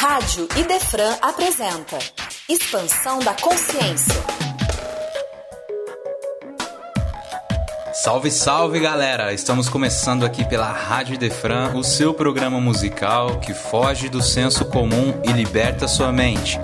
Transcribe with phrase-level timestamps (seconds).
[0.00, 1.98] Rádio Idefran apresenta
[2.48, 4.14] Expansão da Consciência.
[7.92, 9.32] Salve, salve galera!
[9.32, 15.20] Estamos começando aqui pela Rádio Idefran, o seu programa musical que foge do senso comum
[15.24, 16.60] e liberta sua mente.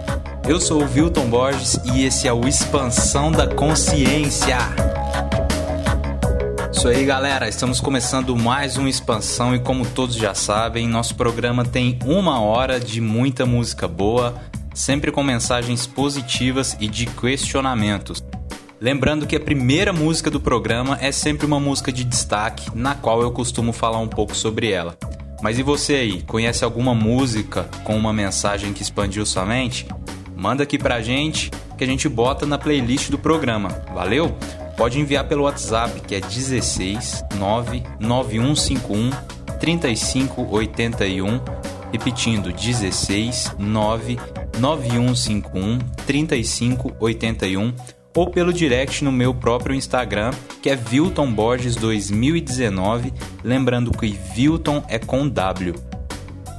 [0.48, 4.59] Eu sou o Wilton Borges e esse é o Expansão da Consciência.
[6.85, 7.48] Isso aí, galera.
[7.48, 12.79] Estamos começando mais uma expansão e, como todos já sabem, nosso programa tem uma hora
[12.79, 14.34] de muita música boa,
[14.75, 18.23] sempre com mensagens positivas e de questionamentos.
[18.78, 23.23] Lembrando que a primeira música do programa é sempre uma música de destaque, na qual
[23.23, 24.95] eu costumo falar um pouco sobre ela.
[25.41, 29.87] Mas e você aí, conhece alguma música com uma mensagem que expandiu sua mente?
[30.37, 33.70] Manda aqui pra gente que a gente bota na playlist do programa.
[33.95, 34.37] Valeu?
[34.77, 39.10] Pode enviar pelo WhatsApp que é 16 99151
[39.60, 41.41] 3581,
[41.92, 47.75] repetindo 16 99151 3581
[48.17, 50.30] ou pelo direct no meu próprio Instagram,
[50.62, 55.75] que é Vilton Borges 2019, lembrando que Vilton é com W.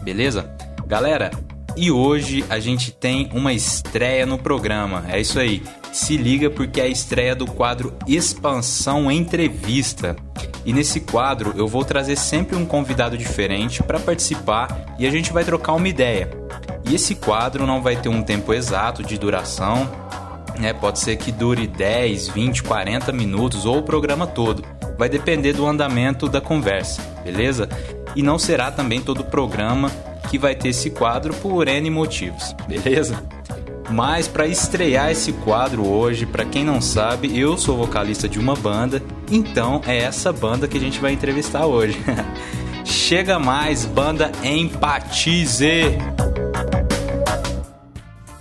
[0.04, 0.54] Beleza?
[0.86, 1.32] Galera,
[1.78, 5.06] e hoje a gente tem uma estreia no programa.
[5.08, 5.64] É isso aí
[5.96, 10.14] se liga porque é a estreia do quadro Expansão Entrevista.
[10.66, 15.32] E nesse quadro eu vou trazer sempre um convidado diferente para participar e a gente
[15.32, 16.30] vai trocar uma ideia.
[16.84, 19.90] E esse quadro não vai ter um tempo exato de duração,
[20.60, 20.74] né?
[20.74, 24.66] Pode ser que dure 10, 20, 40 minutos ou o programa todo.
[24.98, 27.70] Vai depender do andamento da conversa, beleza?
[28.18, 29.90] E não será também todo o programa
[30.30, 33.24] que vai ter esse quadro por N motivos, beleza?
[33.90, 38.56] Mas para estrear esse quadro hoje, para quem não sabe, eu sou vocalista de uma
[38.56, 41.98] banda, então é essa banda que a gente vai entrevistar hoje.
[42.84, 45.98] Chega mais, banda Empatize!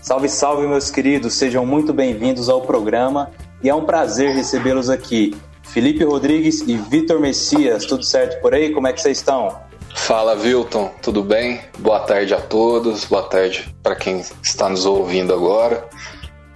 [0.00, 3.30] Salve, salve, meus queridos, sejam muito bem-vindos ao programa
[3.62, 5.34] e é um prazer recebê-los aqui.
[5.62, 8.70] Felipe Rodrigues e Vitor Messias, tudo certo por aí?
[8.70, 9.58] Como é que vocês estão?
[9.94, 11.60] Fala, Wilton, tudo bem?
[11.78, 15.88] Boa tarde a todos, boa tarde para quem está nos ouvindo agora.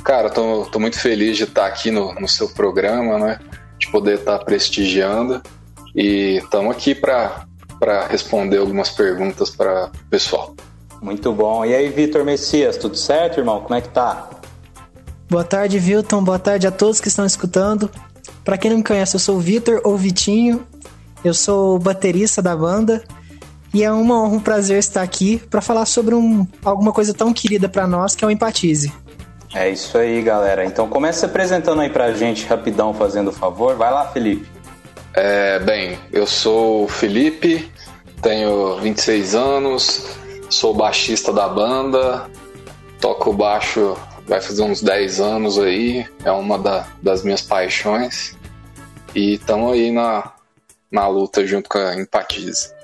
[0.04, 3.38] Cara, tô, tô muito feliz de estar aqui no, no seu programa, né?
[3.78, 5.41] De poder estar prestigiando
[5.94, 7.47] e estamos aqui para
[8.10, 10.55] responder algumas perguntas para o pessoal.
[11.00, 11.65] Muito bom.
[11.65, 13.62] E aí, Vitor Messias, tudo certo, irmão?
[13.62, 14.28] Como é que tá?
[15.31, 16.22] Boa tarde, Wilton.
[16.22, 17.88] Boa tarde a todos que estão escutando.
[18.44, 20.66] Para quem não me conhece, eu sou o Vitor ou Vitinho.
[21.25, 23.03] Eu sou baterista da banda
[23.78, 27.33] e é uma honra, um prazer estar aqui para falar sobre um, alguma coisa tão
[27.33, 28.93] querida para nós que é o Empatize.
[29.55, 30.65] É isso aí, galera.
[30.65, 33.77] Então comece se apresentando aí pra gente rapidão, fazendo o favor.
[33.77, 34.49] Vai lá, Felipe.
[35.15, 37.71] É, bem, eu sou o Felipe,
[38.21, 40.06] tenho 26 anos,
[40.50, 42.28] sou baixista da banda,
[43.00, 43.97] toco baixo
[44.27, 48.37] vai fazer uns 10 anos aí, é uma da, das minhas paixões.
[49.15, 50.33] E estamos aí na,
[50.91, 52.77] na luta junto com a Empatize.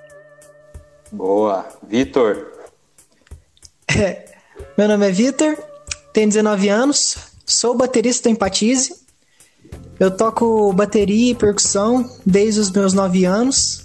[1.14, 1.64] Boa.
[1.86, 2.52] Vitor?
[3.88, 4.34] É,
[4.76, 5.56] meu nome é Vitor,
[6.12, 7.16] tenho 19 anos,
[7.46, 9.04] sou baterista do Empatize.
[10.00, 13.84] Eu toco bateria e percussão desde os meus 9 anos.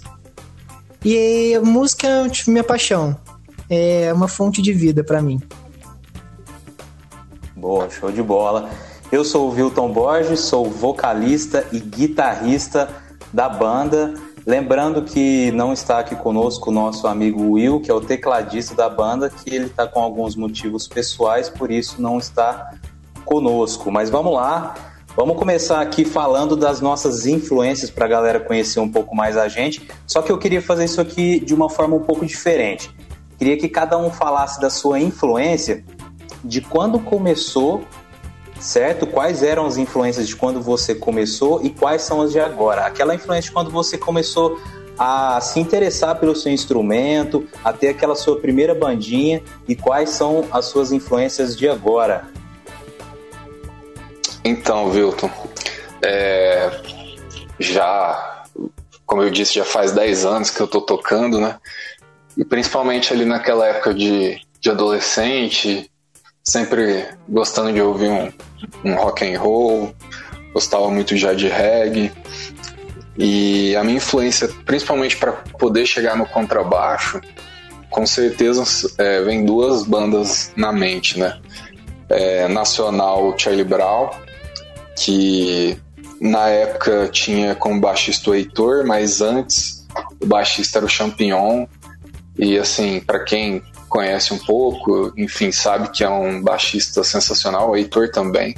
[1.04, 3.16] E a música é tipo, minha paixão.
[3.68, 5.40] É uma fonte de vida para mim.
[7.54, 8.68] Boa, show de bola.
[9.12, 12.88] Eu sou o Wilton Borges, sou vocalista e guitarrista
[13.32, 14.14] da banda.
[14.50, 18.88] Lembrando que não está aqui conosco o nosso amigo Will, que é o tecladista da
[18.88, 22.74] banda, que ele está com alguns motivos pessoais, por isso não está
[23.24, 23.92] conosco.
[23.92, 24.74] Mas vamos lá,
[25.14, 29.46] vamos começar aqui falando das nossas influências para a galera conhecer um pouco mais a
[29.46, 29.88] gente.
[30.04, 32.92] Só que eu queria fazer isso aqui de uma forma um pouco diferente.
[33.38, 35.84] Queria que cada um falasse da sua influência,
[36.42, 37.82] de quando começou
[38.60, 39.06] certo?
[39.06, 42.86] Quais eram as influências de quando você começou e quais são as de agora?
[42.86, 44.60] Aquela influência de quando você começou
[44.98, 50.46] a se interessar pelo seu instrumento, a ter aquela sua primeira bandinha e quais são
[50.52, 52.28] as suas influências de agora?
[54.44, 55.30] Então, Wilton,
[56.02, 56.70] é,
[57.58, 58.44] já,
[59.06, 61.58] como eu disse, já faz 10 anos que eu tô tocando, né?
[62.36, 65.89] E principalmente ali naquela época de, de adolescente,
[66.50, 68.32] sempre gostando de ouvir um,
[68.84, 69.94] um rock and roll,
[70.52, 72.10] gostava muito já de reggae.
[73.16, 77.20] E a minha influência, principalmente para poder chegar no contrabaixo,
[77.88, 78.64] com certeza
[78.98, 81.38] é, vem duas bandas na mente, né?
[82.08, 84.10] É, nacional Charlie Brown,
[84.98, 85.78] que
[86.20, 89.86] na época tinha como baixista o Heitor, mas antes
[90.20, 91.66] o baixista era o Champignon.
[92.38, 97.76] E assim, para quem conhece um pouco, enfim, sabe que é um baixista sensacional, o
[97.76, 98.54] Heitor também.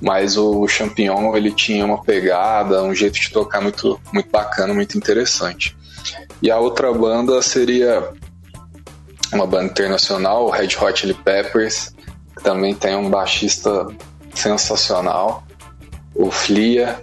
[0.00, 4.98] Mas o Champignon, ele tinha uma pegada, um jeito de tocar muito, muito bacana, muito
[4.98, 5.76] interessante.
[6.42, 8.10] E a outra banda seria
[9.32, 11.94] uma banda internacional, o Red Hot Chili Peppers,
[12.36, 13.86] que também tem um baixista
[14.34, 15.44] sensacional,
[16.14, 17.00] o Flia.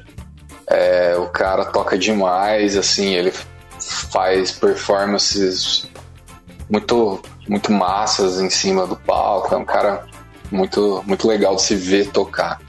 [0.67, 3.31] É, o cara toca demais, assim, ele
[4.11, 5.87] faz performances
[6.69, 10.06] muito muito massas em cima do palco, é um cara
[10.51, 12.59] muito muito legal de se ver tocar.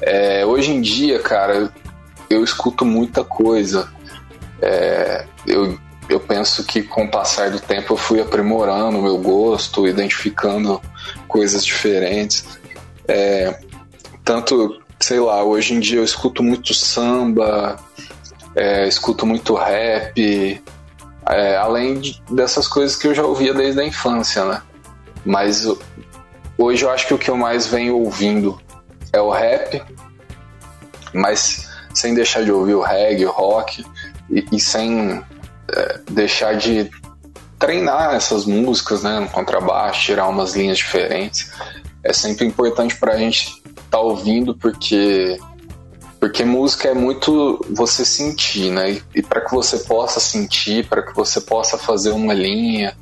[0.00, 1.70] É, hoje em dia, cara, eu,
[2.28, 3.88] eu escuto muita coisa.
[4.60, 5.78] É, eu,
[6.08, 10.80] eu penso que com o passar do tempo eu fui aprimorando o meu gosto, identificando
[11.28, 12.44] coisas diferentes.
[13.06, 13.58] É,
[14.24, 17.78] tanto, sei lá, hoje em dia eu escuto muito samba,
[18.54, 20.62] é, escuto muito rap,
[21.28, 24.62] é, além de, dessas coisas que eu já ouvia desde a infância, né?
[25.24, 25.66] Mas
[26.58, 28.60] hoje eu acho que o que eu mais venho ouvindo
[29.12, 29.82] é o rap,
[31.12, 33.84] mas sem deixar de ouvir o reggae, o rock,
[34.30, 35.22] e, e sem
[35.70, 36.90] é, deixar de
[37.58, 41.52] treinar essas músicas, né, no contrabaixo, tirar umas linhas diferentes.
[42.02, 45.38] É sempre importante para a gente estar tá ouvindo, porque
[46.22, 48.92] porque música é muito você sentir, né?
[48.92, 52.96] E, e para que você possa sentir, para que você possa fazer uma linha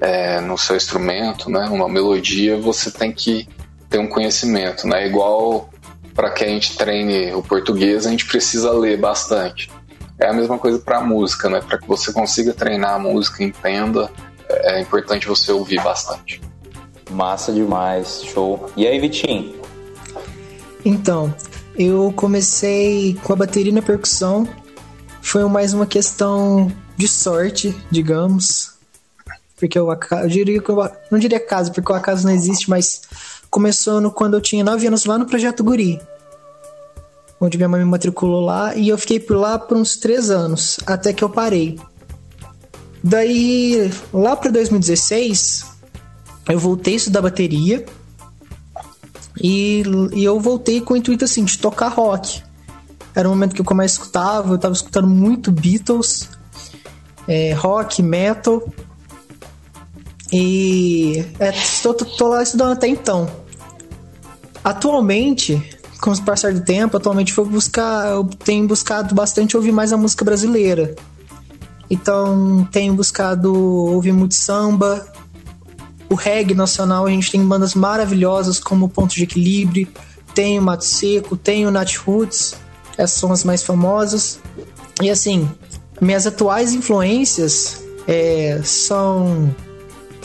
[0.00, 1.68] é, no seu instrumento, né?
[1.68, 3.46] Uma melodia, você tem que
[3.90, 5.06] ter um conhecimento, né?
[5.06, 5.68] Igual
[6.14, 9.70] para que a gente treine o português, a gente precisa ler bastante.
[10.18, 11.60] É a mesma coisa para a música, né?
[11.60, 14.10] Para que você consiga treinar a música, entenda,
[14.48, 16.40] é importante você ouvir bastante.
[17.10, 18.70] Massa demais, show.
[18.74, 19.54] E aí, Vitinho?
[20.86, 21.34] Então,
[21.78, 24.48] eu comecei com a bateria na percussão.
[25.20, 28.74] Foi mais uma questão de sorte, digamos.
[29.56, 30.76] Porque eu, eu diria que eu,
[31.10, 33.02] não diria caso, porque o acaso não existe, mas
[33.50, 36.00] começou no, quando eu tinha 9 anos lá no Projeto Guri.
[37.40, 40.78] Onde minha mãe me matriculou lá e eu fiquei por lá por uns 3 anos,
[40.86, 41.78] até que eu parei.
[43.02, 45.66] Daí, lá para 2016,
[46.48, 47.84] eu voltei a estudar bateria
[49.42, 52.42] e, e eu voltei com o intuito assim de tocar rock.
[53.14, 56.28] Era o momento que eu mais escutava, eu tava escutando muito Beatles,
[57.26, 58.62] é, rock, metal.
[60.32, 61.52] E é,
[61.82, 63.30] tô, tô, lá estudando até então.
[64.62, 65.62] Atualmente,
[66.00, 69.96] com o passar do tempo, atualmente vou buscar, eu tenho buscado bastante ouvir mais a
[69.96, 70.94] música brasileira.
[71.88, 75.06] Então, tenho buscado ouvir muito samba,
[76.08, 79.88] o reggae nacional, a gente tem bandas maravilhosas como Ponto de Equilíbrio,
[80.34, 82.54] tem o Mato Seco, tem o Nat Roots,
[82.96, 84.38] essas são as mais famosas.
[85.02, 85.48] E assim,
[86.00, 89.54] minhas atuais influências é, são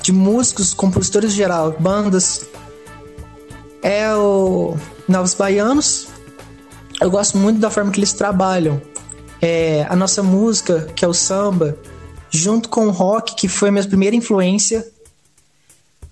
[0.01, 2.45] de músicos, compositores geral, bandas.
[3.81, 4.75] É o
[5.07, 6.07] Novos Baianos.
[6.99, 8.81] Eu gosto muito da forma que eles trabalham.
[9.41, 11.77] É, a nossa música, que é o samba,
[12.29, 14.87] junto com o rock, que foi a minha primeira influência,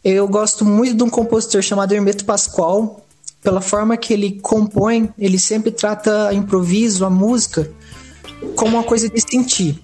[0.04, 3.06] eu gosto muito de um compositor chamado Hermeto Pascoal.
[3.42, 7.72] Pela forma que ele compõe, ele sempre trata improviso, a música,
[8.56, 9.80] como uma coisa de sentir.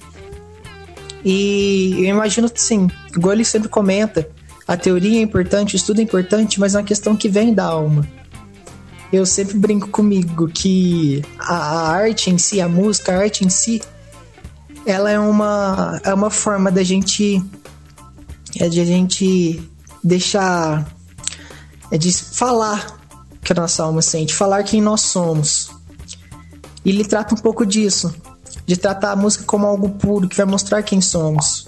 [1.24, 4.30] E eu imagino assim, igual ele sempre comenta,
[4.68, 7.64] a teoria é importante, o estudo é importante, mas é uma questão que vem da
[7.64, 8.06] alma.
[9.12, 13.50] Eu sempre brinco comigo que a, a arte em si, a música, a arte em
[13.50, 13.82] si,
[14.86, 17.42] ela é uma, é uma forma da gente
[18.60, 19.62] é de a gente
[20.06, 20.88] deixar.
[21.92, 22.98] É de falar
[23.44, 25.70] que a nossa alma sente, falar quem nós somos.
[26.84, 28.14] E ele trata um pouco disso,
[28.66, 31.68] de tratar a música como algo puro, que vai mostrar quem somos.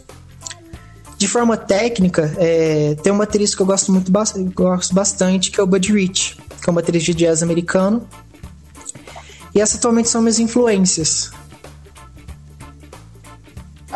[1.18, 4.12] De forma técnica, é, tem um baterista que eu gosto muito
[4.54, 8.08] gosto bastante, que é o Buddy Rich, que é um baterista de jazz americano.
[9.54, 11.32] E essas atualmente são minhas influências.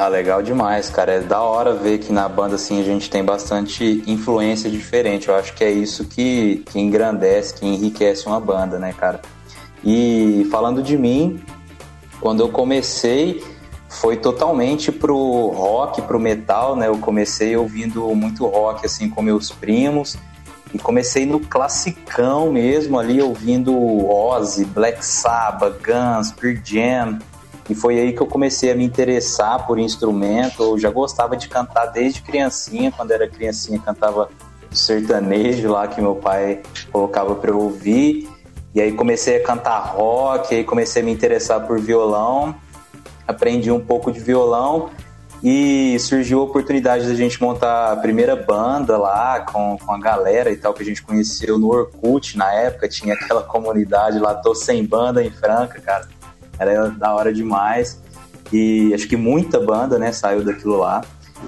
[0.04, 1.12] Ah, legal demais, cara.
[1.12, 5.30] É da hora ver que na banda assim a gente tem bastante influência diferente.
[5.30, 9.22] Eu acho que é isso que, que engrandece, que enriquece uma banda, né, cara?
[9.86, 11.40] E falando de mim,
[12.20, 13.44] quando eu comecei,
[13.90, 16.88] foi totalmente pro rock, pro metal, né?
[16.88, 20.18] Eu comecei ouvindo muito rock assim com meus primos
[20.74, 23.72] e comecei no classicão mesmo ali ouvindo
[24.10, 27.20] Ozzy, Black Sabbath, Guns, Pearl Jam,
[27.70, 30.64] e foi aí que eu comecei a me interessar por instrumento.
[30.64, 32.92] Eu já gostava de cantar desde criancinha.
[32.92, 34.30] Quando era criancinha, cantava
[34.72, 38.30] sertanejo lá que meu pai colocava para eu ouvir.
[38.74, 42.56] E aí comecei a cantar rock, aí comecei a me interessar por violão.
[43.28, 44.90] Aprendi um pouco de violão.
[45.44, 50.52] e surgiu a oportunidade da gente montar a primeira banda lá com, com a galera
[50.52, 54.54] e tal, que a gente conheceu no Orkut na época, tinha aquela comunidade lá, tô
[54.54, 56.08] sem banda em Franca, cara.
[56.62, 58.00] Era da hora demais.
[58.54, 61.02] E acho que muita banda, né, saiu daquilo lá.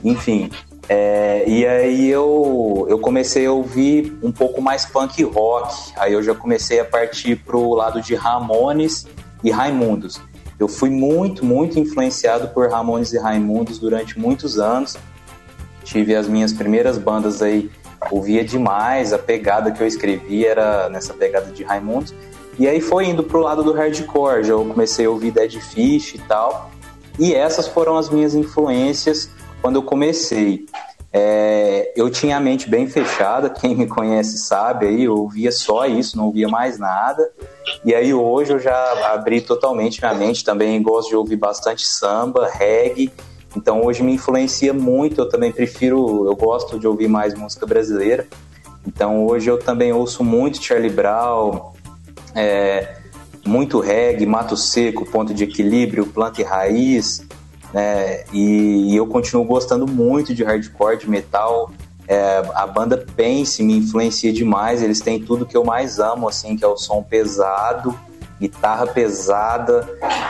[0.03, 0.49] Enfim,
[0.89, 5.93] é, e aí eu, eu comecei a ouvir um pouco mais punk rock.
[5.97, 9.05] Aí eu já comecei a partir pro lado de Ramones
[9.43, 10.21] e Raimundos.
[10.59, 14.97] Eu fui muito, muito influenciado por Ramones e Raimundos durante muitos anos.
[15.83, 17.69] Tive as minhas primeiras bandas aí,
[18.09, 22.13] ouvia demais, a pegada que eu escrevi era nessa pegada de Raimundos.
[22.57, 26.19] E aí foi indo pro lado do hardcore, já comecei a ouvir Dead Fish e
[26.19, 26.71] tal.
[27.19, 29.29] E essas foram as minhas influências
[29.61, 30.65] quando eu comecei.
[31.15, 35.85] É, eu tinha a mente bem fechada, quem me conhece sabe, aí eu ouvia só
[35.85, 37.31] isso, não ouvia mais nada.
[37.85, 42.49] E aí hoje eu já abri totalmente minha mente, também gosto de ouvir bastante samba,
[42.51, 43.11] reggae.
[43.55, 48.27] Então hoje me influencia muito, eu também prefiro, eu gosto de ouvir mais música brasileira.
[48.85, 51.73] Então hoje eu também ouço muito Charlie Brown,
[52.35, 52.97] é,
[53.45, 57.25] muito reggae, Mato Seco, Ponto de Equilíbrio, Planta e Raiz,
[57.73, 58.23] né?
[58.31, 61.71] E, eu continuo gostando muito de hardcore, de metal.
[62.07, 64.83] É, a banda Pense me influencia demais.
[64.83, 67.97] Eles têm tudo que eu mais amo, assim, que é o som pesado,
[68.39, 69.87] guitarra pesada,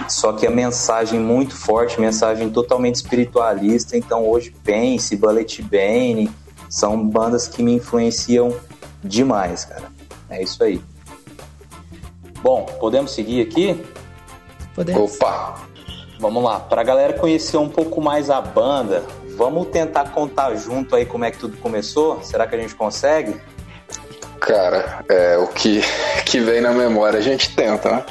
[0.08, 3.98] só que a mensagem muito forte, mensagem totalmente espiritualista.
[3.98, 6.30] Então hoje Pense, Bullet Bane
[6.70, 8.56] são bandas que me influenciam
[9.04, 9.92] demais, cara.
[10.30, 10.82] É isso aí.
[12.44, 13.82] Bom, podemos seguir aqui?
[14.76, 15.16] Podemos.
[15.16, 15.62] Opa!
[16.20, 19.02] Vamos lá, para a galera conhecer um pouco mais a banda,
[19.38, 22.22] vamos tentar contar junto aí como é que tudo começou?
[22.22, 23.40] Será que a gente consegue?
[24.42, 25.82] Cara, é, o que,
[26.26, 28.06] que vem na memória a gente tenta, né?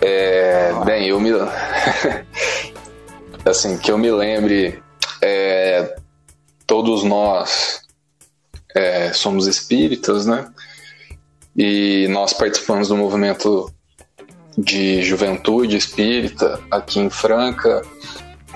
[0.00, 1.32] É, bem, eu me.
[3.44, 4.80] assim, que eu me lembre,
[5.20, 5.96] é,
[6.64, 7.82] todos nós
[8.72, 10.46] é, somos espíritas, né?
[11.56, 13.72] E nós participamos do movimento
[14.58, 17.82] de juventude espírita aqui em Franca,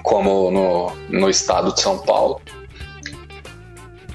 [0.03, 2.41] como no, no estado de São Paulo.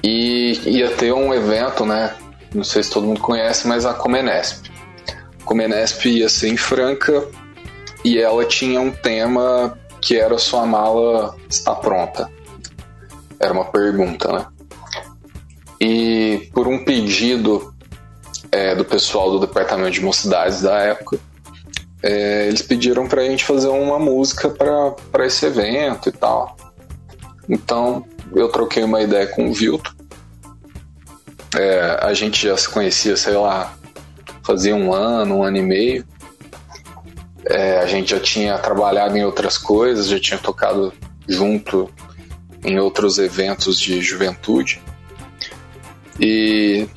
[0.02, 2.14] E ia ter um evento, né?
[2.54, 4.70] Não sei se todo mundo conhece, mas a Comenesp.
[5.08, 7.26] A Comenesp ia ser em Franca
[8.04, 12.30] e ela tinha um tema que era sua mala está pronta.
[13.40, 14.46] Era uma pergunta, né?
[15.80, 17.74] E por um pedido
[18.50, 21.18] é, do pessoal do departamento de mocidades da época,
[22.02, 26.56] é, eles pediram pra gente fazer uma música para esse evento e tal.
[27.48, 29.94] Então eu troquei uma ideia com o Vilto.
[31.54, 33.74] É, a gente já se conhecia, sei lá,
[34.44, 36.06] fazia um ano, um ano e meio.
[37.48, 40.92] É, a gente já tinha trabalhado em outras coisas, já tinha tocado
[41.28, 41.90] junto
[42.64, 44.80] em outros eventos de juventude.
[46.20, 46.88] E,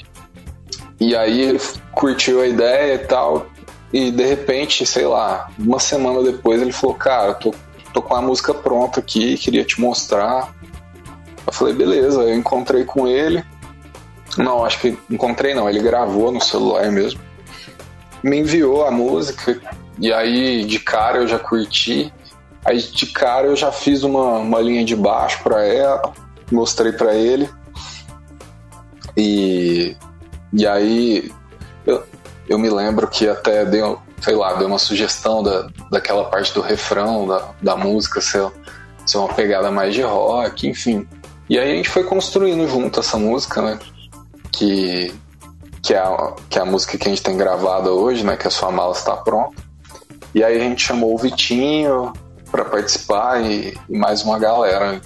[1.00, 3.48] e aí ele curtiu a ideia e tal.
[3.92, 7.54] E de repente, sei lá, uma semana depois ele falou: Cara, tô,
[7.94, 10.54] tô com a música pronta aqui, queria te mostrar.
[11.48, 13.44] Eu falei: Beleza, eu encontrei com ele.
[14.38, 17.20] Não, acho que encontrei não, ele gravou no celular mesmo.
[18.22, 19.60] Me enviou a música
[19.98, 22.14] e aí de cara eu já curti.
[22.64, 26.14] Aí de cara eu já fiz uma, uma linha de baixo para ela,
[26.52, 27.50] mostrei para ele.
[29.18, 29.98] E,
[30.54, 31.32] e aí
[31.86, 32.04] eu,
[32.48, 36.62] eu me lembro que até deu, sei lá, deu uma sugestão da, daquela parte do
[36.62, 38.52] refrão da, da música ser,
[39.06, 41.08] ser uma pegada mais de rock, enfim.
[41.50, 43.80] E aí a gente foi construindo junto essa música, né?
[44.52, 45.14] Que,
[45.82, 48.36] que, é, a, que é a música que a gente tem gravada hoje, né?
[48.36, 49.56] Que a sua mala está pronta.
[50.34, 52.14] E aí a gente chamou o Vitinho
[52.52, 55.02] para participar e, e mais uma galera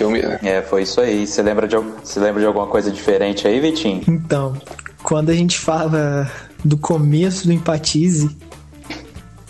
[0.00, 0.20] que eu me...
[0.20, 1.26] É, foi isso aí.
[1.26, 4.02] Você lembra de, você lembra de alguma coisa diferente aí, Vitinho?
[4.08, 4.56] Então,
[5.02, 6.30] quando a gente fala
[6.64, 8.34] do começo do Empatize,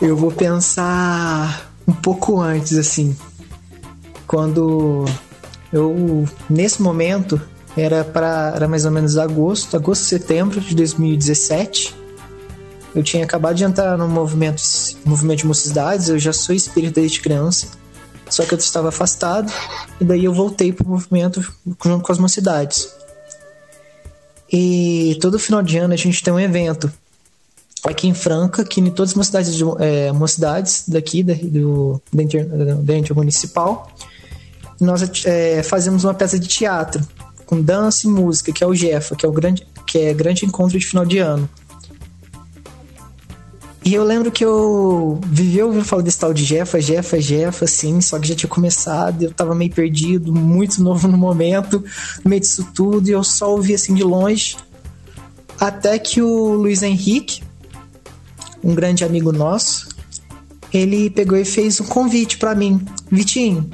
[0.02, 3.16] eu vou pensar um pouco antes, assim.
[4.26, 5.04] Quando
[5.72, 7.40] eu, nesse momento,
[7.76, 11.94] era para era mais ou menos agosto, agosto, setembro de 2017.
[12.92, 14.60] Eu tinha acabado de entrar no movimento,
[15.04, 17.68] movimento de mocidades, eu já sou espírita desde criança.
[18.30, 19.52] Só que eu estava afastado
[20.00, 21.42] e daí eu voltei pro movimento
[21.84, 22.88] junto com as mocidades.
[24.52, 26.90] E todo final de ano a gente tem um evento
[27.84, 32.22] aqui em Franca, que em todas as mocidades, de, é, mocidades daqui da, do, da,
[32.22, 32.46] inter,
[34.80, 37.06] nós é, fazemos uma peça de teatro
[37.46, 40.46] com dança e música, que é o GEFA, que é o grande, que é grande
[40.46, 41.48] encontro de final de ano.
[43.84, 48.00] E eu lembro que eu vivi ouvindo falar desse tal de Jefa, Jefa, Jefa, assim,
[48.00, 51.82] só que já tinha começado, eu tava meio perdido, muito novo no momento,
[52.22, 54.56] no meio disso tudo, e eu só ouvi assim de longe.
[55.58, 57.42] Até que o Luiz Henrique,
[58.62, 59.88] um grande amigo nosso,
[60.72, 62.84] ele pegou e fez um convite para mim.
[63.10, 63.68] Vitinho,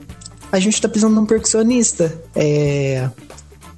[0.50, 3.10] a gente tá precisando de um percussionista é,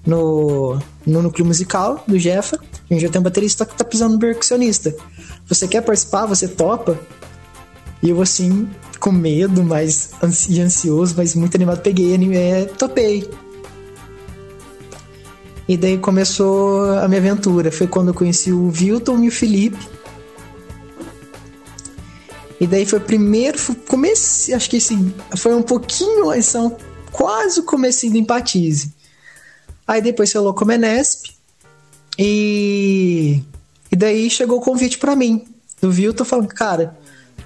[0.07, 2.59] no, no núcleo musical do Jefa.
[2.89, 4.95] A gente já tem um baterista que tá precisando de um percussionista.
[5.49, 6.27] Você quer participar?
[6.27, 6.99] Você topa?
[8.03, 8.69] E eu, assim,
[9.01, 13.29] com medo, mas ansi ansioso, mas muito animado, peguei e é, topei.
[15.67, 17.73] E daí começou a minha aventura.
[17.73, 19.87] Foi quando eu conheci o Vilton e o Felipe.
[22.61, 26.77] E daí foi o primeiro, comecei, acho que assim, foi um pouquinho, são
[27.13, 28.93] quase o comecinho do Empatize.
[29.87, 31.31] Aí depois com o Menesp
[32.19, 33.43] e
[33.91, 35.45] e daí chegou o convite para mim,
[35.81, 36.97] do Vilton, falando, cara,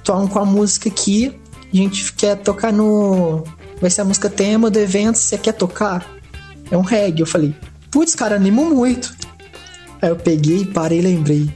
[0.03, 1.39] tô com a música aqui,
[1.73, 3.45] a gente quer tocar no.
[3.81, 6.07] Vai ser a música tema do evento, você quer tocar?
[6.71, 7.21] É um reggae.
[7.21, 7.55] Eu falei,
[7.91, 9.15] putz, cara, animo muito.
[10.01, 11.51] Aí eu peguei, parei e lembrei.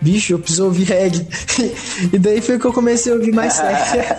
[0.00, 1.26] Bicho, eu preciso ouvir reggae.
[2.12, 4.16] e daí foi que eu comecei a ouvir mais sério.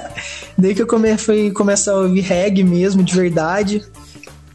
[0.57, 3.85] daí que eu come, fui começar a ouvir reggae mesmo, de verdade.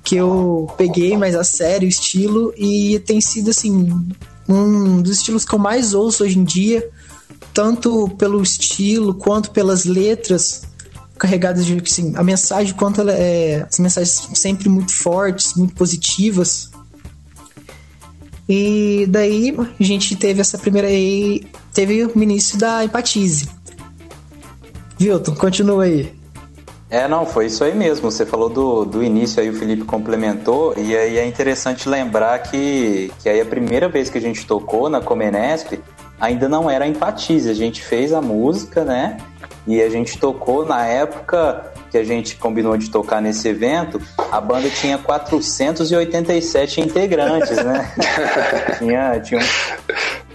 [0.03, 4.07] Que eu peguei mais a sério o estilo e tem sido assim
[4.49, 6.89] um dos estilos que eu mais ouço hoje em dia,
[7.53, 10.63] tanto pelo estilo quanto pelas letras
[11.19, 16.71] carregadas de assim, a mensagem quanto ela é, as mensagens sempre muito fortes, muito positivas.
[18.49, 23.49] E daí a gente teve essa primeira aí, teve o início da empatize.
[24.99, 26.24] Vilton, continua aí.
[26.95, 28.09] É, não, foi isso aí mesmo.
[28.09, 33.13] Você falou do, do início aí, o Felipe complementou, e aí é interessante lembrar que,
[33.21, 35.81] que aí a primeira vez que a gente tocou na Comenesp
[36.21, 37.51] ainda não era Empatize.
[37.51, 39.17] A gente fez a música, né?
[39.67, 44.41] E a gente tocou na época que a gente combinou de tocar nesse evento, a
[44.41, 47.93] banda tinha 487 integrantes, né?
[48.79, 49.45] tinha, tinha, um,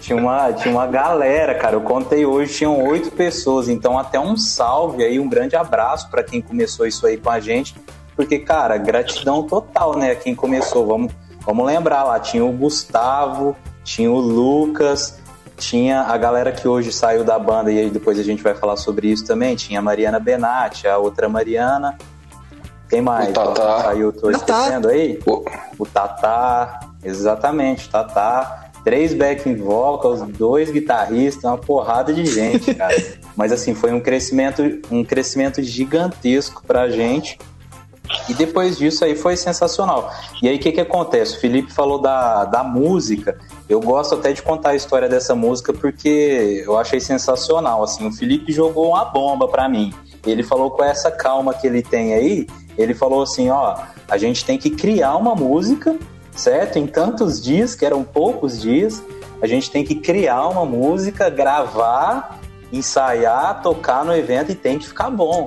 [0.00, 1.76] tinha, uma, tinha uma galera, cara.
[1.76, 3.68] Eu contei hoje, tinham oito pessoas.
[3.68, 7.38] Então, até um salve aí, um grande abraço para quem começou isso aí com a
[7.38, 7.74] gente.
[8.16, 10.14] Porque, cara, gratidão total, né?
[10.14, 15.20] Quem começou, vamos, vamos lembrar lá, tinha o Gustavo, tinha o Lucas,
[15.56, 18.76] tinha a galera que hoje saiu da banda, e aí depois a gente vai falar
[18.76, 19.54] sobre isso também.
[19.54, 21.96] Tinha a Mariana Benatti, a outra Mariana.
[22.88, 23.28] Quem mais?
[23.28, 23.82] O Tatá.
[23.82, 25.20] Saiu, tô esquecendo aí?
[25.26, 25.44] O,
[25.78, 28.69] o Tatá, exatamente, Tatá.
[28.84, 32.96] Três backing vocals, dois guitarristas, uma porrada de gente, cara.
[33.36, 37.38] Mas assim, foi um crescimento, um crescimento gigantesco pra gente.
[38.28, 40.12] E depois disso aí foi sensacional.
[40.42, 41.36] E aí o que, que acontece?
[41.36, 43.38] O Felipe falou da, da música.
[43.68, 47.84] Eu gosto até de contar a história dessa música porque eu achei sensacional.
[47.84, 49.94] Assim, o Felipe jogou uma bomba para mim.
[50.26, 53.76] Ele falou com essa calma que ele tem aí, ele falou assim, ó,
[54.08, 55.96] a gente tem que criar uma música,
[56.34, 56.78] certo?
[56.78, 59.02] Em tantos dias, que eram poucos dias,
[59.42, 62.40] a gente tem que criar uma música, gravar,
[62.72, 65.46] ensaiar, tocar no evento e tem que ficar bom.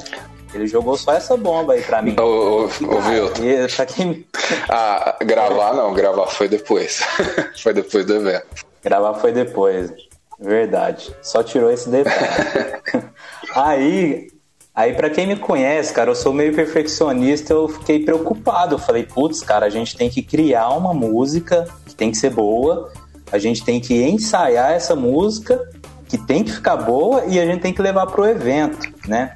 [0.54, 2.16] Ele jogou só essa bomba aí pra mim.
[2.20, 3.42] Ô, Vilton.
[3.88, 4.26] Quem...
[4.70, 7.02] Ah, gravar não, gravar foi depois.
[7.58, 8.46] foi depois do evento.
[8.84, 9.92] Gravar foi depois.
[10.40, 11.16] Verdade.
[11.22, 12.82] Só tirou esse detalhe.
[13.56, 14.28] aí,
[14.74, 18.76] aí para quem me conhece, cara, eu sou meio perfeccionista, eu fiquei preocupado.
[18.76, 22.32] Eu falei, putz, cara, a gente tem que criar uma música que tem que ser
[22.32, 22.92] boa,
[23.32, 25.60] a gente tem que ensaiar essa música
[26.08, 29.34] que tem que ficar boa e a gente tem que levar pro evento, né?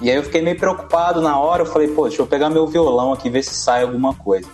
[0.00, 2.66] E aí eu fiquei meio preocupado na hora, eu falei, pô, deixa eu pegar meu
[2.66, 4.48] violão aqui ver se sai alguma coisa.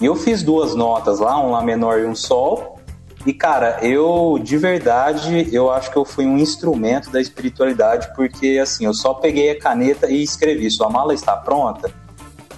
[0.00, 2.77] E eu fiz duas notas lá, um Lá menor e um Sol.
[3.26, 8.58] E cara, eu de verdade, eu acho que eu fui um instrumento da espiritualidade, porque
[8.62, 11.92] assim, eu só peguei a caneta e escrevi, sua mala está pronta?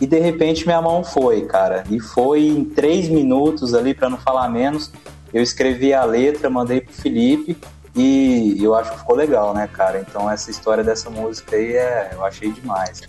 [0.01, 1.85] E de repente minha mão foi, cara.
[1.91, 4.91] E foi em três minutos ali, para não falar menos,
[5.33, 7.57] eu escrevi a letra, mandei pro Felipe.
[7.95, 10.05] E eu acho que ficou legal, né, cara?
[10.09, 13.03] Então essa história dessa música aí é, eu achei demais.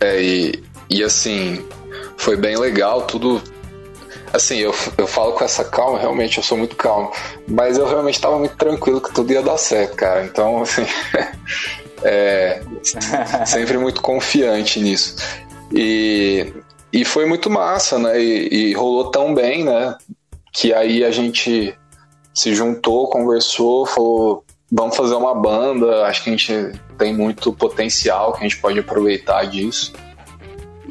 [0.00, 1.66] É, e, e assim,
[2.16, 3.42] foi bem legal, tudo.
[4.32, 7.10] Assim, eu, eu falo com essa calma, realmente eu sou muito calmo,
[7.46, 10.24] mas eu realmente estava muito tranquilo que tudo ia dar certo, cara.
[10.24, 10.86] Então, assim,
[12.02, 12.60] é,
[13.46, 15.16] sempre muito confiante nisso.
[15.72, 16.52] E,
[16.92, 18.20] e foi muito massa, né?
[18.20, 19.96] E, e rolou tão bem, né?
[20.52, 21.74] Que aí a gente
[22.34, 28.32] se juntou, conversou, falou: vamos fazer uma banda, acho que a gente tem muito potencial,
[28.32, 29.92] que a gente pode aproveitar disso.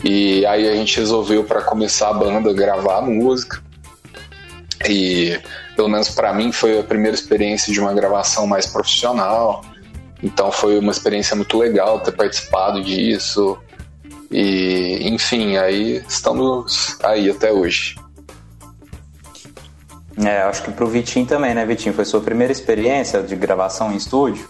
[0.03, 3.61] E aí a gente resolveu para começar a banda gravar música.
[4.87, 5.39] E
[5.75, 9.63] pelo menos para mim foi a primeira experiência de uma gravação mais profissional.
[10.21, 13.57] Então foi uma experiência muito legal ter participado disso.
[14.31, 17.95] E enfim, aí estamos aí até hoje.
[20.17, 21.93] É, acho que pro Vitinho também, né, Vitinho?
[21.93, 24.49] Foi sua primeira experiência de gravação em estúdio?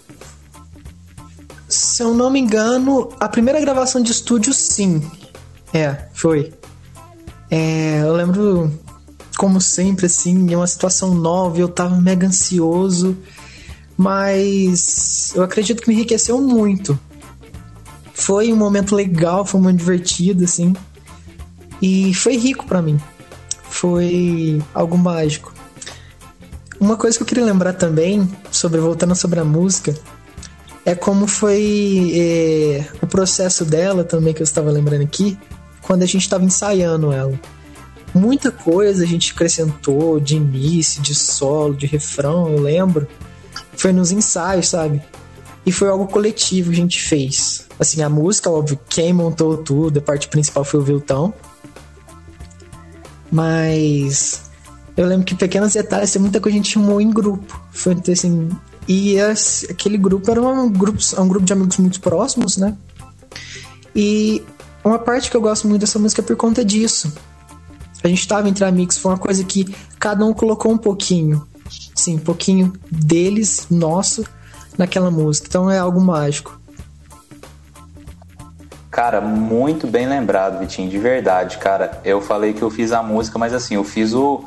[1.68, 5.02] Se eu não me engano, a primeira gravação de estúdio, sim.
[5.72, 6.52] É, foi.
[7.50, 8.72] É, eu lembro,
[9.36, 13.16] como sempre, assim, é uma situação nova, eu tava mega ansioso,
[13.96, 16.98] mas eu acredito que me enriqueceu muito.
[18.12, 20.74] Foi um momento legal, foi um momento divertido, assim,
[21.80, 23.00] e foi rico para mim.
[23.70, 25.54] Foi algo mágico.
[26.80, 29.94] Uma coisa que eu queria lembrar também, sobre voltando sobre a música,
[30.84, 35.36] é como foi é, o processo dela também, que eu estava lembrando aqui,
[35.88, 37.40] quando a gente estava ensaiando ela.
[38.14, 43.08] Muita coisa a gente acrescentou de início, de solo, de refrão, eu lembro.
[43.72, 45.00] Foi nos ensaios, sabe?
[45.64, 47.66] E foi algo coletivo que a gente fez.
[47.80, 51.32] Assim, a música, óbvio, quem montou tudo, a parte principal foi o Viltão.
[53.32, 54.42] Mas
[54.94, 57.58] eu lembro que pequenos detalhes, tem muita coisa que a gente chamou em grupo.
[57.72, 58.50] Foi assim.
[58.86, 62.76] E aquele grupo era um grupo, um grupo de amigos muito próximos, né?
[63.96, 64.44] E
[64.88, 67.12] uma parte que eu gosto muito dessa música é por conta disso.
[68.02, 71.46] A gente tava entre amigos, foi uma coisa que cada um colocou um pouquinho.
[71.94, 74.24] Sim, um pouquinho deles, nosso,
[74.76, 75.46] naquela música.
[75.48, 76.58] Então é algo mágico.
[78.90, 82.00] Cara, muito bem lembrado, Vitinho, de verdade, cara.
[82.04, 84.44] Eu falei que eu fiz a música, mas assim, eu fiz o,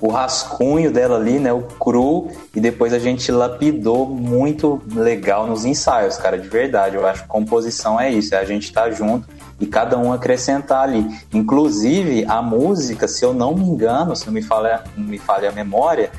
[0.00, 5.64] o rascunho dela ali, né, o cru, e depois a gente lapidou muito legal nos
[5.64, 6.96] ensaios, cara, de verdade.
[6.96, 9.28] Eu acho que composição é isso, é a gente estar tá junto
[9.60, 11.06] e cada um acrescentar ali.
[11.32, 15.48] Inclusive, a música, se eu não me engano, se não me falha, não me falha
[15.50, 16.10] a memória,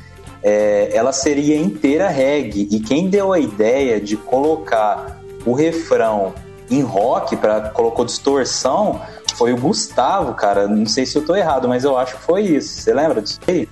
[0.41, 2.67] é, ela seria inteira reggae.
[2.71, 6.33] E quem deu a ideia de colocar o refrão
[6.69, 9.01] em rock, para colocou distorção,
[9.35, 10.67] foi o Gustavo, cara.
[10.67, 12.81] Não sei se eu tô errado, mas eu acho que foi isso.
[12.81, 13.67] Você lembra disso aí?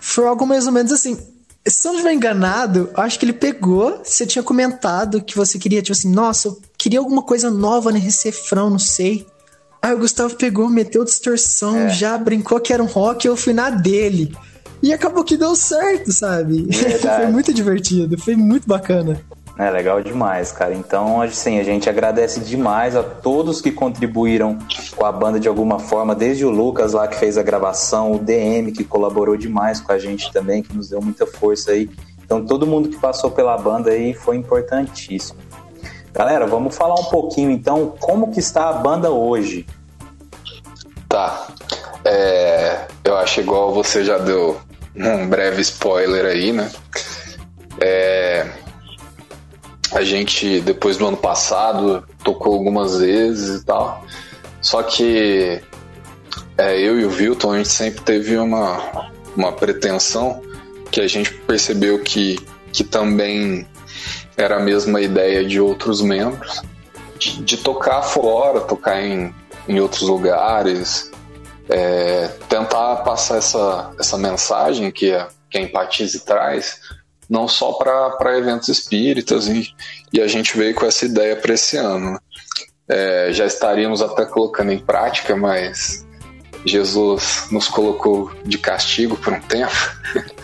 [0.00, 1.18] Foi algo mais ou menos assim.
[1.68, 4.00] Se eu não estiver enganado, acho que ele pegou.
[4.02, 8.28] Você tinha comentado que você queria, tipo assim, nossa, eu queria alguma coisa nova nesse
[8.28, 9.26] refrão, não sei.
[9.80, 11.88] Aí o Gustavo pegou, meteu distorção, é.
[11.90, 14.34] já brincou que era um rock eu fui na dele.
[14.82, 16.68] E acabou que deu certo, sabe?
[17.00, 19.20] foi muito divertido, foi muito bacana.
[19.58, 20.72] É legal demais, cara.
[20.72, 24.56] Então, assim, a gente agradece demais a todos que contribuíram
[24.94, 28.18] com a banda de alguma forma, desde o Lucas lá que fez a gravação, o
[28.20, 31.90] DM que colaborou demais com a gente também, que nos deu muita força aí.
[32.24, 35.40] Então, todo mundo que passou pela banda aí foi importantíssimo.
[36.14, 39.66] Galera, vamos falar um pouquinho então como que está a banda hoje.
[41.08, 41.48] Tá.
[42.04, 44.56] É, eu acho igual você já deu
[44.94, 46.70] um breve spoiler aí, né?
[47.80, 48.46] É,
[49.92, 54.04] a gente, depois do ano passado, tocou algumas vezes e tal.
[54.60, 55.60] Só que
[56.56, 60.42] é, eu e o Vilton, a gente sempre teve uma, uma pretensão
[60.90, 62.38] que a gente percebeu que,
[62.72, 63.66] que também
[64.36, 66.62] era a mesma ideia de outros membros,
[67.18, 69.34] de, de tocar fora, tocar em,
[69.68, 71.10] em outros lugares,
[71.68, 76.80] é, tentar passar essa, essa mensagem que a, que a Empatize traz
[77.28, 79.74] não só para eventos espíritas, e,
[80.12, 82.18] e, a gente veio com essa ideia para esse ano.
[82.88, 86.06] É, já estaríamos até colocando em prática, mas
[86.64, 89.76] Jesus nos colocou de castigo por um tempo.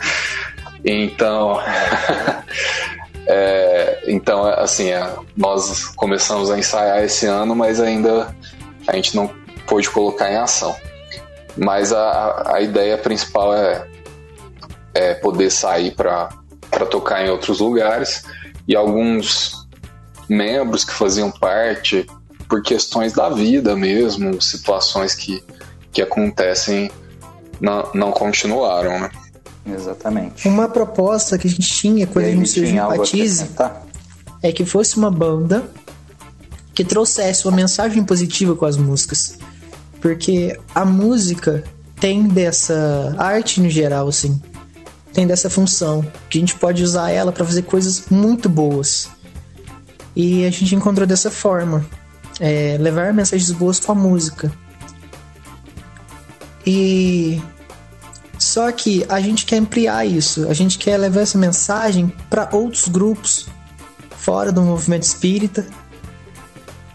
[0.84, 1.58] então,
[3.26, 8.34] é, então assim, é, nós começamos a ensaiar esse ano, mas ainda
[8.86, 9.28] a gente não
[9.66, 10.76] pôde colocar em ação.
[11.56, 13.86] Mas a, a ideia principal é,
[14.92, 16.28] é poder sair para
[16.74, 18.24] para tocar em outros lugares
[18.66, 19.66] e alguns
[20.28, 22.06] membros que faziam parte
[22.48, 25.42] por questões da vida mesmo, situações que,
[25.92, 26.90] que acontecem,
[27.60, 29.10] não, não continuaram, né?
[29.66, 30.46] Exatamente.
[30.46, 33.48] Uma proposta que a gente tinha quando a gente surgiu Empatize
[34.42, 35.64] é que fosse uma banda
[36.74, 39.38] que trouxesse uma mensagem positiva com as músicas.
[40.00, 41.64] Porque a música
[41.98, 44.38] tem dessa arte no geral, assim,
[45.14, 49.08] tem dessa função, que a gente pode usar ela para fazer coisas muito boas.
[50.14, 51.86] E a gente encontrou dessa forma,
[52.40, 54.52] é, levar mensagens boas com a música.
[56.66, 57.40] E
[58.38, 62.88] só que a gente quer ampliar isso, a gente quer levar essa mensagem para outros
[62.88, 63.46] grupos
[64.16, 65.64] fora do movimento espírita.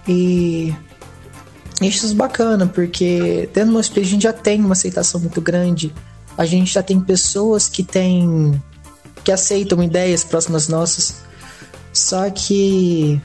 [0.07, 0.75] E
[1.81, 5.93] isso é bacana, porque dentro do nosso a gente já tem uma aceitação muito grande
[6.39, 8.63] a gente já tem pessoas que têm
[9.25, 11.15] que aceitam ideias próximas nossas.
[11.91, 13.21] Só que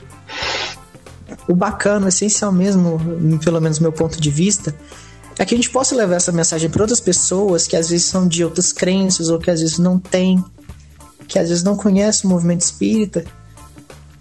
[1.47, 2.99] o bacana, o essencial mesmo,
[3.41, 4.75] pelo menos meu ponto de vista,
[5.39, 8.27] é que a gente possa levar essa mensagem para outras pessoas que às vezes são
[8.27, 10.43] de outras crenças ou que às vezes não têm,
[11.25, 13.23] que às vezes não conhecem o movimento espírita.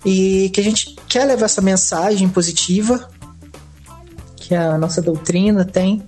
[0.06, 3.10] E que a gente quer levar essa mensagem positiva
[4.36, 6.06] que a nossa doutrina tem.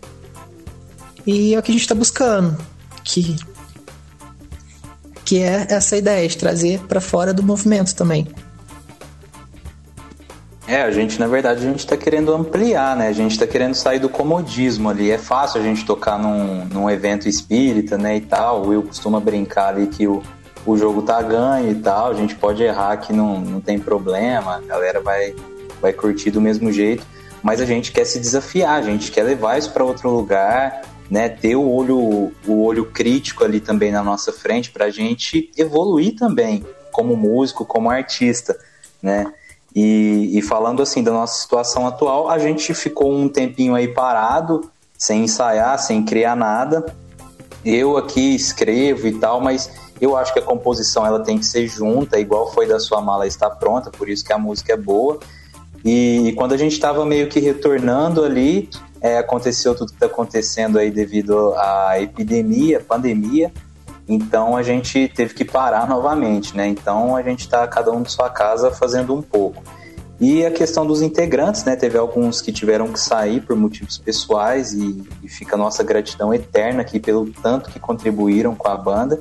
[1.26, 2.56] E é o que a gente está buscando,
[3.06, 3.36] que
[5.24, 8.28] que é essa ideia de trazer para fora do movimento também.
[10.68, 13.08] É, a gente, na verdade, a gente está querendo ampliar, né?
[13.08, 15.10] A gente está querendo sair do comodismo ali.
[15.10, 18.62] É fácil a gente tocar num, num evento espírita, né, e tal.
[18.62, 20.22] O Will costuma brincar ali que o,
[20.64, 22.10] o jogo tá ganho e tal.
[22.10, 25.34] A gente pode errar que não, não tem problema, a galera vai,
[25.80, 27.04] vai curtir do mesmo jeito.
[27.42, 31.28] Mas a gente quer se desafiar, a gente quer levar isso para outro lugar, né?
[31.28, 36.16] Ter o olho, o olho crítico ali também na nossa frente para a gente evoluir
[36.16, 38.56] também como músico, como artista,
[39.02, 39.32] né?
[39.74, 44.70] E, e, falando assim da nossa situação atual, a gente ficou um tempinho aí parado,
[44.96, 46.86] sem ensaiar, sem criar nada.
[47.62, 51.68] Eu aqui escrevo e tal, mas eu acho que a composição ela tem que ser
[51.68, 55.20] junta, igual foi da sua mala está pronta, por isso que a música é boa.
[55.84, 60.06] E, e quando a gente estava meio que retornando ali, é, aconteceu tudo que está
[60.06, 63.52] acontecendo aí devido à epidemia, pandemia.
[64.08, 66.68] Então a gente teve que parar novamente, né?
[66.68, 69.62] Então a gente está cada um de sua casa fazendo um pouco.
[70.18, 71.76] E a questão dos integrantes, né?
[71.76, 76.82] Teve alguns que tiveram que sair por motivos pessoais e, e fica nossa gratidão eterna
[76.82, 79.20] aqui pelo tanto que contribuíram com a banda.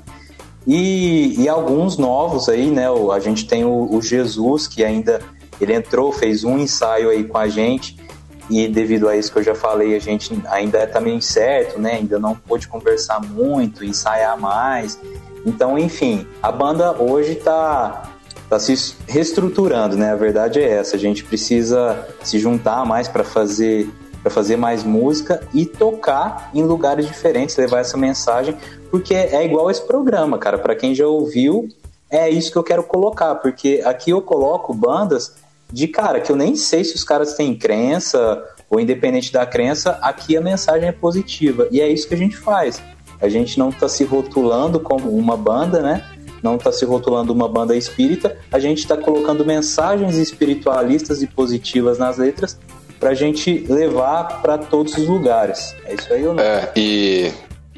[0.65, 2.85] E, e alguns novos aí, né?
[3.13, 5.19] A gente tem o, o Jesus que ainda
[5.59, 8.04] ele entrou, fez um ensaio aí com a gente
[8.49, 11.93] e devido a isso que eu já falei, a gente ainda está meio incerto, né?
[11.93, 14.99] Ainda não pôde conversar muito, ensaiar mais.
[15.45, 18.11] Então, enfim, a banda hoje está
[18.49, 20.11] tá se reestruturando, né?
[20.11, 20.95] A verdade é essa.
[20.95, 23.89] A gente precisa se juntar mais para fazer
[24.21, 28.57] para fazer mais música e tocar em lugares diferentes, levar essa mensagem,
[28.89, 30.57] porque é igual esse programa, cara.
[30.57, 31.69] Para quem já ouviu,
[32.09, 35.35] é isso que eu quero colocar, porque aqui eu coloco bandas
[35.71, 39.97] de cara que eu nem sei se os caras têm crença ou independente da crença,
[40.01, 41.67] aqui a mensagem é positiva.
[41.71, 42.81] E é isso que a gente faz.
[43.21, 46.03] A gente não está se rotulando como uma banda, né?
[46.41, 51.97] Não está se rotulando uma banda espírita, a gente está colocando mensagens espiritualistas e positivas
[51.97, 52.59] nas letras
[52.99, 55.75] para a gente levar para todos os lugares.
[55.85, 56.43] É isso aí ou não?
[56.43, 57.31] É, e,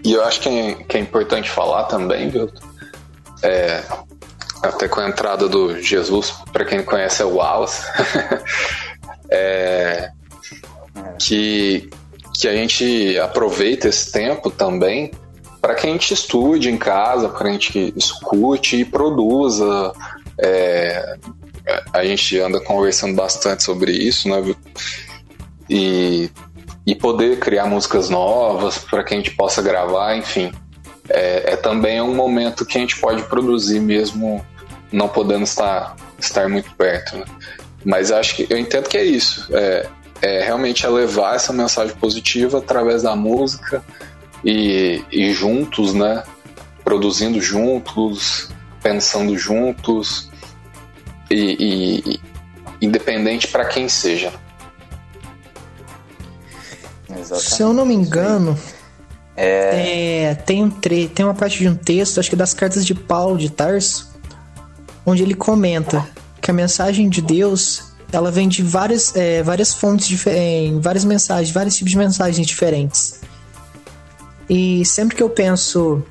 [0.04, 2.50] e eu acho que é, que é importante falar também, viu?
[3.42, 3.84] É,
[4.62, 7.84] até com a entrada do Jesus, para quem conhece é o Wallace,
[9.30, 10.12] é,
[11.20, 11.90] que,
[12.34, 15.12] que a gente aproveita esse tempo também
[15.62, 19.92] para que a gente estude em casa, para a gente escute e produza.
[20.40, 21.18] É,
[21.92, 24.56] a gente anda conversando bastante sobre isso, né?
[25.70, 26.30] E,
[26.86, 30.54] e poder criar músicas novas para que a gente possa gravar, enfim
[31.10, 34.46] é, é, também um momento que a gente pode produzir mesmo
[34.92, 37.18] não podendo estar, estar muito perto.
[37.18, 37.26] Né?
[37.86, 39.48] Mas acho que eu entendo que é isso.
[39.56, 39.88] É,
[40.22, 43.84] é realmente é levar essa mensagem positiva através da música
[44.44, 46.24] e, e juntos, né?
[46.84, 48.50] Produzindo juntos,
[48.82, 50.30] pensando juntos
[51.30, 52.20] e,
[52.82, 54.34] e independente para quem seja.
[57.10, 57.50] Exatamente.
[57.50, 58.58] Se eu não me engano,
[59.38, 60.24] é...
[60.24, 60.36] é...
[60.36, 63.38] tem, um tre tem uma parte de um texto, acho que das cartas de Paulo
[63.38, 64.12] de Tarso,
[65.06, 66.06] onde ele comenta
[66.42, 71.52] que a mensagem de Deus ela vem de várias, é, várias fontes diferentes, várias mensagens,
[71.52, 73.20] vários tipos de mensagens diferentes.
[74.50, 76.02] E sempre que eu penso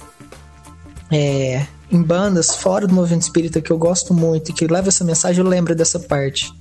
[1.11, 5.05] é, em bandas fora do movimento espírita que eu gosto muito e que leva essa
[5.05, 6.53] mensagem, eu lembro dessa parte.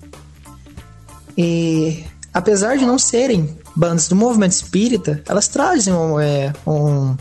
[1.38, 7.16] E apesar de não serem bandas do movimento espírita, elas trazem um, é, um,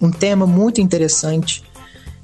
[0.00, 1.64] um tema muito interessante,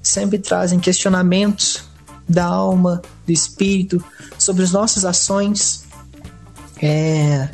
[0.03, 1.85] sempre trazem questionamentos
[2.29, 4.03] da alma, do espírito,
[4.38, 5.85] sobre as nossas ações.
[6.81, 7.49] É...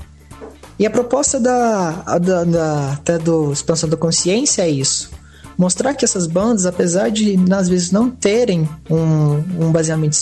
[0.79, 5.11] E a proposta da, da, da, até do expansão da consciência é isso.
[5.59, 10.17] Mostrar que essas bandas, apesar de às vezes não terem um, um baseamento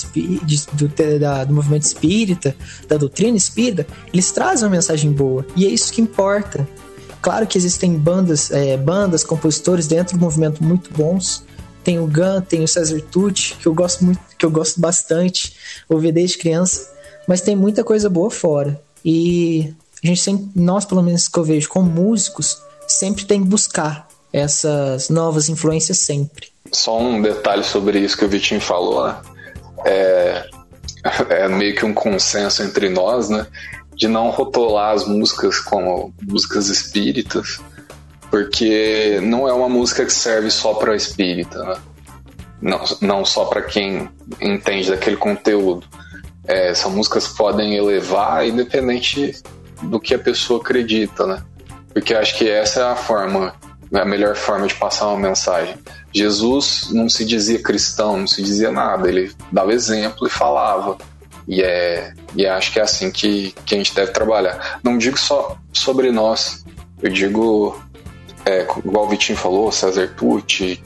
[0.72, 2.57] do, da, do movimento espírita,
[2.88, 5.46] da doutrina espírita, eles trazem uma mensagem boa.
[5.55, 6.66] E é isso que importa.
[7.20, 11.44] Claro que existem bandas, é, bandas, compositores dentro do movimento muito bons.
[11.85, 15.55] Tem o Gun, tem o Cesar Tucci, que eu gosto muito, que eu gosto bastante,
[15.87, 16.90] ouvi desde criança.
[17.29, 18.81] Mas tem muita coisa boa fora.
[19.05, 22.57] E a gente sempre, nós pelo menos que eu vejo como músicos,
[22.88, 26.49] sempre tem que buscar essas novas influências sempre.
[26.73, 29.17] Só um detalhe sobre isso que o Vitinho falou, né?
[29.85, 30.47] É,
[31.45, 33.47] é meio que um consenso entre nós, né?
[33.95, 37.61] De não rotular as músicas como músicas espíritas,
[38.31, 41.77] porque não é uma música que serve só para espírita, né?
[42.61, 44.09] Não, não só para quem
[44.41, 45.87] entende daquele conteúdo.
[46.47, 49.35] É, são músicas que podem elevar, independente
[49.83, 51.43] do que a pessoa acredita, né?
[51.93, 53.55] Porque acho que essa é a forma,
[54.01, 55.75] a melhor forma de passar uma mensagem.
[56.13, 60.97] Jesus não se dizia cristão, não se dizia nada, ele dava exemplo e falava.
[61.47, 64.81] E, é, e acho que é assim que, que a gente deve trabalhar.
[64.83, 66.65] Não digo só sobre nós,
[67.03, 67.81] eu digo,
[68.45, 70.83] é, igual o Vitinho falou, César Tucci,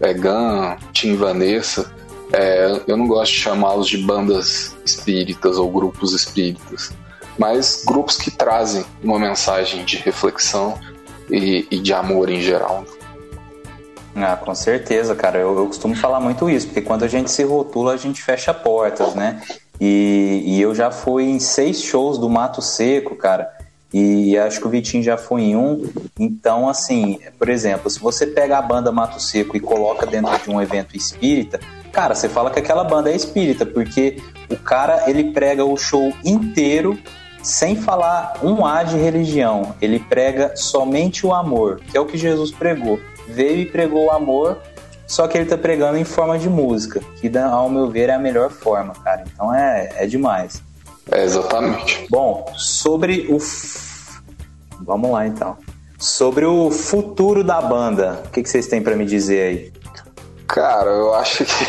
[0.00, 1.90] é, Gan, Tim Vanessa,
[2.32, 6.92] é, eu não gosto de chamá-los de bandas espíritas ou grupos espíritas,
[7.38, 10.78] mas grupos que trazem uma mensagem de reflexão
[11.30, 12.84] e, e de amor em geral.
[14.16, 15.38] Ah, com certeza, cara.
[15.38, 18.54] Eu, eu, costumo falar muito isso, porque quando a gente se rotula, a gente fecha
[18.54, 19.42] portas, né?
[19.80, 23.50] E, e eu já fui em seis shows do Mato Seco, cara.
[23.92, 25.88] E acho que o Vitinho já foi em um.
[26.18, 30.50] Então, assim, por exemplo, se você pega a banda Mato Seco e coloca dentro de
[30.50, 31.60] um evento espírita,
[31.92, 36.12] cara, você fala que aquela banda é espírita, porque o cara ele prega o show
[36.24, 36.98] inteiro
[37.44, 39.76] sem falar um A de religião.
[39.80, 44.10] Ele prega somente o amor, que é o que Jesus pregou veio e pregou o
[44.10, 44.58] amor,
[45.06, 48.18] só que ele tá pregando em forma de música, que ao meu ver é a
[48.18, 49.24] melhor forma, cara.
[49.32, 50.62] Então é, é demais.
[51.10, 52.06] É, exatamente.
[52.10, 53.38] Bom, sobre o.
[54.80, 55.56] Vamos lá então.
[55.98, 59.72] Sobre o futuro da banda, o que, que vocês têm para me dizer aí?
[60.46, 61.64] Cara, eu acho que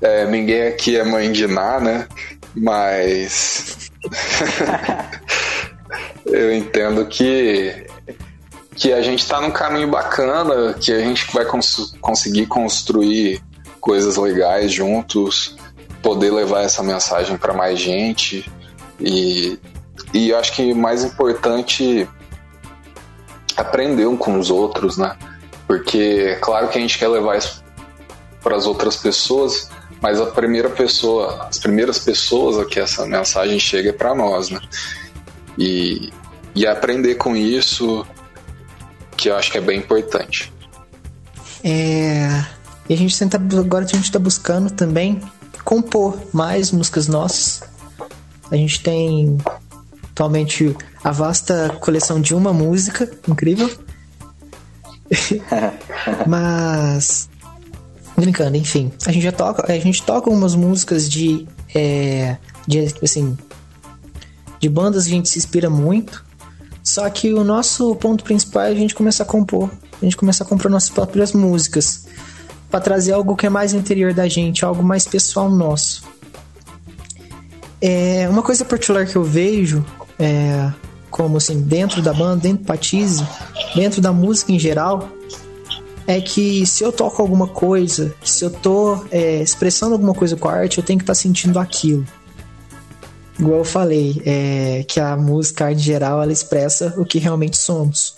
[0.02, 2.08] é, ninguém aqui é mãe de Ná, né?
[2.54, 3.85] Mas
[6.26, 7.86] eu entendo que
[8.76, 13.42] que a gente está num caminho bacana, que a gente vai cons conseguir construir
[13.80, 15.56] coisas legais juntos,
[16.02, 18.48] poder levar essa mensagem para mais gente
[19.00, 19.58] e,
[20.12, 22.06] e eu acho que mais importante
[23.56, 25.16] aprender um com os outros, né?
[25.66, 27.64] Porque é claro que a gente quer levar isso
[28.42, 33.58] para as outras pessoas, mas a primeira pessoa, as primeiras pessoas a que essa mensagem
[33.58, 34.60] chega é para nós, né?
[35.58, 36.12] E,
[36.54, 38.06] e aprender com isso,
[39.16, 40.52] que eu acho que é bem importante.
[41.64, 42.44] É.
[42.88, 43.36] E a gente tenta.
[43.36, 45.20] Agora a gente está buscando também
[45.64, 47.62] compor mais músicas nossas.
[48.50, 49.38] A gente tem
[50.12, 53.70] atualmente a vasta coleção de uma música, incrível.
[56.26, 57.28] Mas.
[58.16, 58.90] Brincando, enfim.
[59.06, 59.70] A gente já toca.
[59.70, 61.46] A gente toca algumas músicas de.
[61.74, 63.36] É, de assim.
[64.58, 66.24] De bandas que a gente se inspira muito.
[66.82, 69.68] Só que o nosso ponto principal é a gente começar a compor,
[70.00, 72.06] a gente começar a comprar nossas próprias músicas,
[72.70, 76.04] para trazer algo que é mais interior da gente, algo mais pessoal nosso.
[77.80, 79.84] É, uma coisa particular que eu vejo,
[80.16, 80.72] é,
[81.10, 83.26] como assim, dentro da banda, dentro do Patize,
[83.74, 85.08] dentro da música em geral,
[86.06, 90.48] é que se eu toco alguma coisa, se eu tô é, expressando alguma coisa com
[90.48, 92.06] a arte, eu tenho que estar tá sentindo aquilo
[93.38, 98.16] igual eu falei, é, que a música em geral ela expressa o que realmente somos.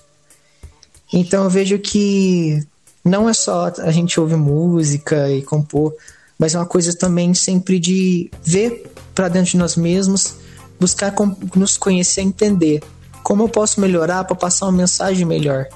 [1.13, 2.65] Então eu vejo que
[3.05, 5.95] não é só a gente ouvir música e compor,
[6.39, 10.35] mas é uma coisa também sempre de ver para dentro de nós mesmos,
[10.79, 11.13] buscar
[11.57, 12.83] nos conhecer, entender
[13.23, 15.67] como eu posso melhorar para passar uma mensagem melhor.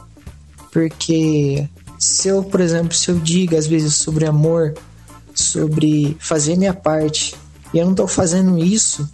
[0.71, 1.69] Porque
[2.03, 4.75] se eu, por exemplo, se eu digo às vezes sobre amor,
[5.33, 7.33] sobre fazer minha parte,
[7.73, 9.09] e eu não estou fazendo isso,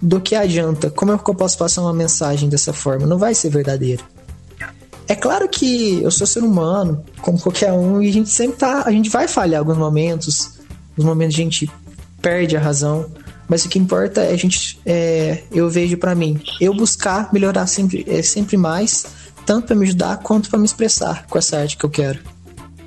[0.00, 0.88] do que adianta?
[0.88, 3.06] Como é que eu posso passar uma mensagem dessa forma?
[3.06, 4.02] Não vai ser verdadeiro.
[5.06, 8.84] É claro que eu sou ser humano, como qualquer um, e a gente sempre tá.
[8.86, 10.52] A gente vai falhar alguns momentos.
[10.96, 11.70] Os momentos a gente
[12.22, 13.04] perde a razão.
[13.46, 14.80] Mas o que importa é a gente.
[14.86, 19.04] É, eu vejo para mim, eu buscar melhorar sempre, é, sempre mais,
[19.44, 22.18] tanto para me ajudar quanto para me expressar com essa arte que eu quero.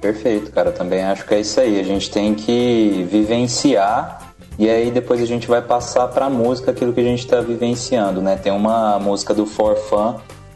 [0.02, 0.72] Perfeito, cara.
[0.72, 1.80] Também acho que é isso aí.
[1.80, 6.72] A gente tem que vivenciar e aí depois a gente vai passar para a música
[6.72, 8.38] aquilo que a gente está vivenciando, né?
[8.38, 10.16] Tem uma música do For Fun,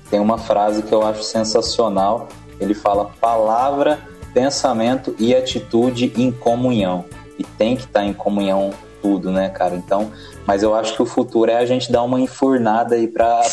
[0.10, 2.30] tem uma frase que eu acho sensacional.
[2.60, 4.00] Ele fala palavra,
[4.34, 7.06] pensamento e atitude em comunhão.
[7.38, 8.72] E tem que estar tá em comunhão
[9.02, 9.76] tudo, né, cara?
[9.76, 10.12] Então,
[10.46, 13.40] mas eu acho que o futuro é a gente dar uma enfurnada aí para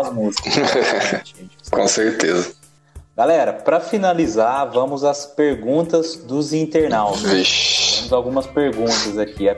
[0.00, 0.56] as músicas.
[0.56, 1.22] Né?
[1.70, 2.52] Com certeza.
[3.16, 7.22] Galera, para finalizar, vamos às perguntas dos internautas.
[7.22, 7.96] Vixe.
[7.96, 9.48] Temos algumas perguntas aqui.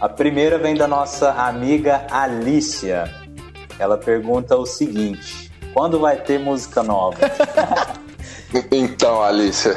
[0.00, 3.12] A primeira vem da nossa amiga Alicia.
[3.78, 7.18] Ela pergunta o seguinte: quando vai ter música nova?
[8.70, 9.74] Então, Alicia,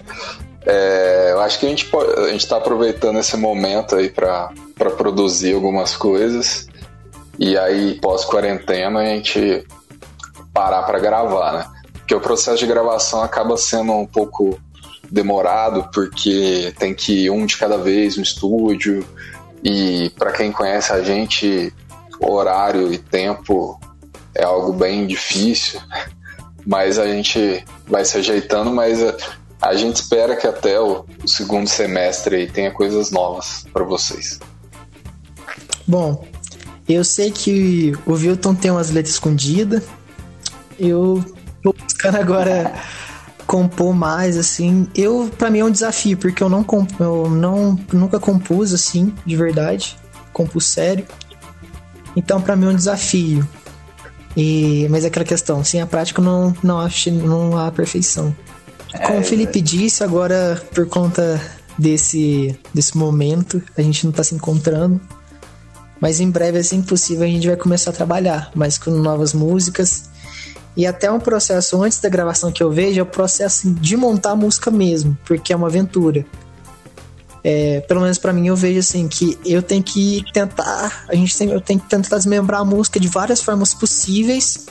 [0.64, 1.86] é, eu acho que a gente
[2.34, 4.50] está aproveitando esse momento aí para
[4.96, 6.66] produzir algumas coisas
[7.38, 9.66] e aí pós quarentena a gente
[10.56, 11.66] parar para gravar, né?
[11.92, 14.58] Porque o processo de gravação acaba sendo um pouco
[15.10, 19.06] demorado porque tem que ir um de cada vez no estúdio
[19.62, 21.72] e para quem conhece a gente
[22.18, 23.78] horário e tempo
[24.34, 25.78] é algo bem difícil
[26.66, 28.98] mas a gente vai se ajeitando mas
[29.60, 34.40] a gente espera que até o, o segundo semestre tenha coisas novas para vocês.
[35.86, 36.26] Bom,
[36.88, 39.84] eu sei que o Wilton tem umas letras escondidas.
[40.78, 41.24] Eu
[41.62, 42.74] tô buscando agora
[43.46, 44.88] compor mais, assim.
[44.94, 46.64] Eu, para mim é um desafio, porque eu não
[46.98, 49.96] eu não nunca compus assim, de verdade.
[50.32, 51.06] Compus sério.
[52.14, 53.46] Então, para mim é um desafio.
[54.36, 58.36] E, mas é aquela questão, sem a prática não, não, acho, não há perfeição.
[59.06, 61.40] Como o Felipe disse, agora por conta
[61.78, 65.00] desse, desse momento, a gente não tá se encontrando.
[65.98, 70.10] Mas em breve, assim possível, a gente vai começar a trabalhar, mas com novas músicas.
[70.76, 74.32] E até um processo antes da gravação que eu vejo é o processo de montar
[74.32, 76.26] a música mesmo, porque é uma aventura.
[77.42, 81.36] É, pelo menos para mim eu vejo assim que eu tenho que tentar, a gente
[81.38, 84.66] tem, eu tenho que tentar desmembrar a música de várias formas possíveis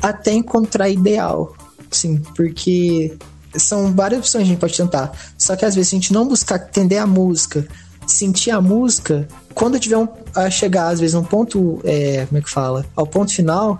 [0.00, 1.56] até encontrar ideal,
[1.90, 3.16] sim, porque
[3.56, 5.12] são várias opções que a gente pode tentar.
[5.38, 7.66] Só que às vezes, a gente não buscar entender a música,
[8.06, 12.42] sentir a música, quando tiver um, a chegar, às vezes, um ponto, é, como é
[12.42, 12.84] que fala?
[12.94, 13.78] Ao ponto final,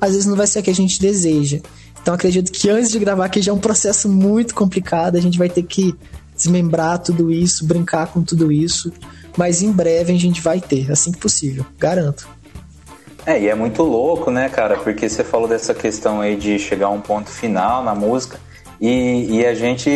[0.00, 1.60] às vezes não vai ser o que a gente deseja.
[2.00, 5.38] Então acredito que antes de gravar aqui já é um processo muito complicado, a gente
[5.38, 5.94] vai ter que
[6.36, 8.92] desmembrar tudo isso, brincar com tudo isso,
[9.36, 12.28] mas em breve a gente vai ter, assim que possível, garanto.
[13.26, 14.76] É, e é muito louco, né, cara?
[14.76, 18.38] Porque você falou dessa questão aí de chegar a um ponto final na música.
[18.86, 19.88] E, e, a gente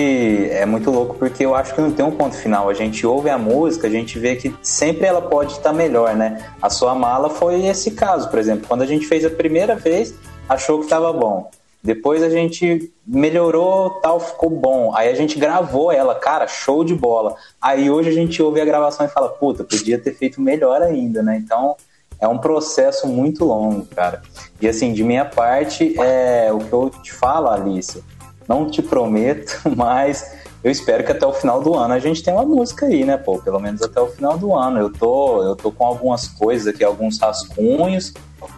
[0.51, 2.71] é muito louco porque eu acho que não tem um ponto final.
[2.71, 6.43] A gente ouve a música, a gente vê que sempre ela pode estar melhor, né?
[6.63, 8.67] A sua mala foi esse caso, por exemplo.
[8.67, 10.15] Quando a gente fez a primeira vez,
[10.49, 11.51] achou que estava bom.
[11.85, 14.97] Depois a gente melhorou, tal, ficou bom.
[14.97, 17.37] Aí a gente gravou ela, cara, show de bola.
[17.61, 21.23] Aí hoje a gente ouve a gravação e fala, puta, podia ter feito melhor ainda,
[21.23, 21.37] né?
[21.37, 21.77] Então
[22.19, 24.23] é um processo muito longo, cara.
[24.63, 28.03] E assim, de minha parte, é o que eu te falo, Alice
[28.49, 32.37] não te prometo, mas eu espero que até o final do ano a gente tenha
[32.37, 33.39] uma música aí, né, pô?
[33.39, 34.79] Pelo menos até o final do ano.
[34.79, 38.13] Eu tô, eu tô com algumas coisas aqui, alguns rascunhos,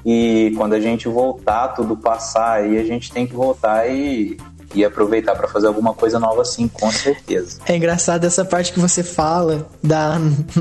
[0.05, 4.39] e quando a gente voltar, tudo passar aí, a gente tem que voltar e,
[4.75, 7.59] e aproveitar para fazer alguma coisa nova assim, com certeza.
[7.67, 10.19] É engraçado essa parte que você fala da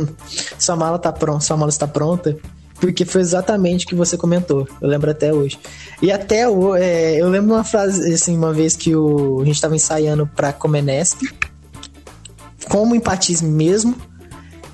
[0.59, 2.37] sua mala tá pronta, sua mala está pronta
[2.79, 4.67] porque foi exatamente o que você comentou.
[4.81, 5.59] Eu lembro até hoje.
[6.01, 9.55] E até o, é, eu lembro uma frase, assim, uma vez que o, a gente
[9.55, 11.21] estava ensaiando pra Comenesp,
[12.69, 13.95] como empatize mesmo,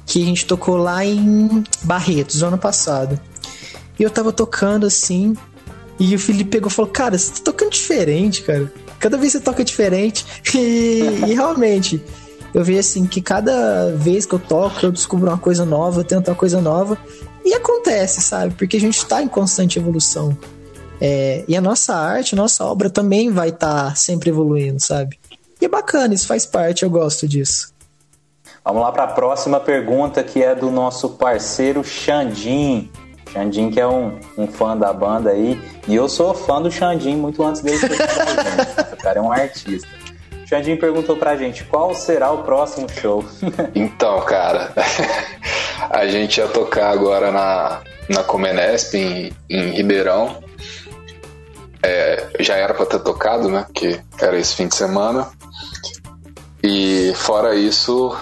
[0.05, 3.19] que a gente tocou lá em Barretos, ano passado.
[3.97, 5.35] E eu tava tocando assim,
[5.99, 8.71] e o Felipe pegou e falou: Cara, você tá tocando diferente, cara.
[8.99, 10.25] Cada vez você toca diferente.
[10.55, 12.01] E, e realmente,
[12.55, 16.03] eu vejo assim que cada vez que eu toco, eu descubro uma coisa nova, eu
[16.05, 16.97] tento uma coisa nova.
[17.43, 18.53] E acontece, sabe?
[18.53, 20.37] Porque a gente está em constante evolução.
[21.01, 25.19] É, e a nossa arte, a nossa obra também vai estar tá sempre evoluindo, sabe?
[25.59, 27.73] E é bacana, isso faz parte, eu gosto disso.
[28.63, 32.89] Vamos lá para a próxima pergunta, que é do nosso parceiro Xandim.
[33.33, 35.61] Xandim, que é um, um fã da banda aí.
[35.89, 37.91] E eu sou fã do Xandim muito antes dele ser
[38.93, 40.04] O cara é um artista.
[40.45, 43.25] Xandim perguntou pra gente qual será o próximo show.
[43.73, 44.71] então, cara,
[45.89, 50.43] a gente ia tocar agora na, na Comenesp em, em Ribeirão.
[51.81, 53.65] É, já era para ter tocado, né?
[53.73, 55.29] Que era esse fim de semana.
[56.63, 58.15] E fora isso,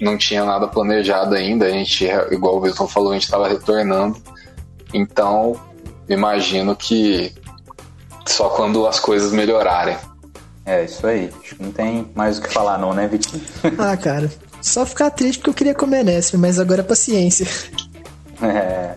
[0.00, 1.66] não tinha nada planejado ainda.
[1.66, 4.20] A gente, igual o Wilton falou, a gente estava retornando.
[4.92, 5.58] Então,
[6.08, 7.34] imagino que
[8.26, 9.96] só quando as coisas melhorarem.
[10.64, 11.32] É, isso aí.
[11.42, 13.42] Acho que não tem mais o que falar, não, né, Vitinho?
[13.78, 14.30] ah, cara.
[14.60, 17.46] Só ficar triste porque eu queria comer Nesp, mas agora é paciência.
[18.42, 18.94] É.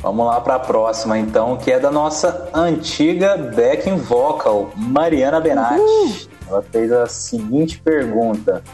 [0.00, 5.78] Vamos lá para a próxima, então, que é da nossa antiga backing vocal, Mariana Benatti.
[5.78, 6.12] Uhul.
[6.48, 8.64] Ela fez a seguinte pergunta: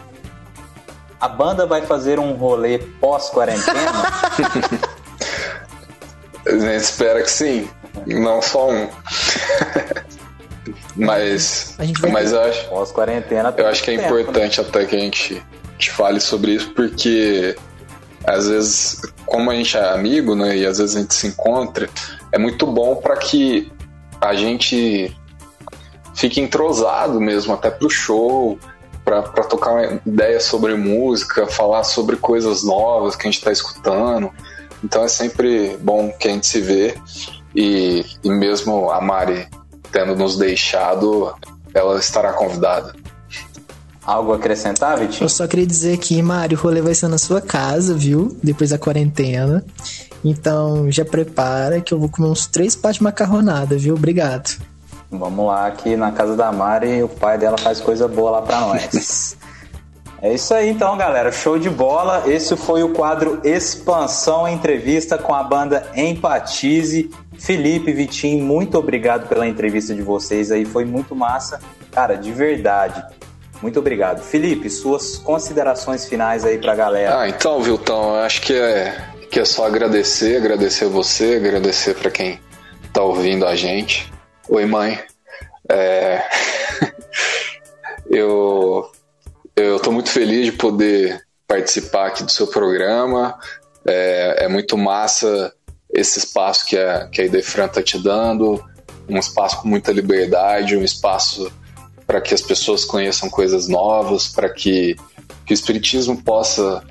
[1.20, 3.92] A banda vai fazer um rolê pós-quarentena?
[6.46, 7.68] A gente espera que sim,
[8.06, 8.88] não só um.
[10.98, 11.76] Mas,
[12.10, 13.54] mas eu acho, pós-quarentena.
[13.56, 14.20] Eu acho que é tempo, né?
[14.22, 14.66] importante né?
[14.68, 15.42] até que a gente,
[15.78, 17.56] te fale sobre isso, porque
[18.26, 21.88] às vezes, como a gente é amigo, né, e às vezes a gente se encontra,
[22.32, 23.72] é muito bom para que
[24.20, 25.16] a gente
[26.14, 28.58] fique entrosado mesmo, até pro show,
[29.04, 34.30] para tocar uma ideia sobre música, falar sobre coisas novas que a gente está escutando.
[34.84, 36.94] Então é sempre bom que a gente se vê
[37.54, 39.48] e, e mesmo a Mari
[39.92, 41.34] tendo nos deixado,
[41.74, 42.94] ela estará convidada.
[44.04, 45.24] Algo a acrescentar, Vitinho?
[45.24, 48.34] Eu só queria dizer que, Mário, o rolê vai ser na sua casa, viu?
[48.42, 49.62] Depois da quarentena.
[50.24, 53.94] Então já prepara que eu vou comer uns três patos de macarronada, viu?
[53.94, 54.58] Obrigado.
[55.10, 58.60] Vamos lá, que na casa da Mari o pai dela faz coisa boa lá pra
[58.60, 59.36] nós.
[60.20, 61.30] é isso aí então, galera.
[61.30, 62.24] Show de bola.
[62.26, 67.10] Esse foi o quadro Expansão Entrevista com a banda Empatize.
[67.38, 70.64] Felipe, Vitinho, muito obrigado pela entrevista de vocês aí.
[70.64, 71.60] Foi muito massa.
[71.92, 73.02] Cara, de verdade.
[73.62, 74.22] Muito obrigado.
[74.22, 77.20] Felipe, suas considerações finais aí pra galera.
[77.20, 78.94] Ah, então, Viltão, acho que é,
[79.30, 82.40] que é só agradecer, agradecer você, agradecer para quem
[82.92, 84.12] tá ouvindo a gente.
[84.48, 84.98] Oi, mãe.
[85.70, 86.22] É...
[88.10, 88.90] eu,
[89.56, 93.38] eu tô muito feliz de poder participar aqui do seu programa.
[93.86, 95.52] É, é muito massa
[95.92, 98.62] esse espaço que a, que a Idefran tá te dando,
[99.08, 101.50] um espaço com muita liberdade, um espaço
[102.06, 104.96] para que as pessoas conheçam coisas novas, para que,
[105.44, 106.82] que o espiritismo possa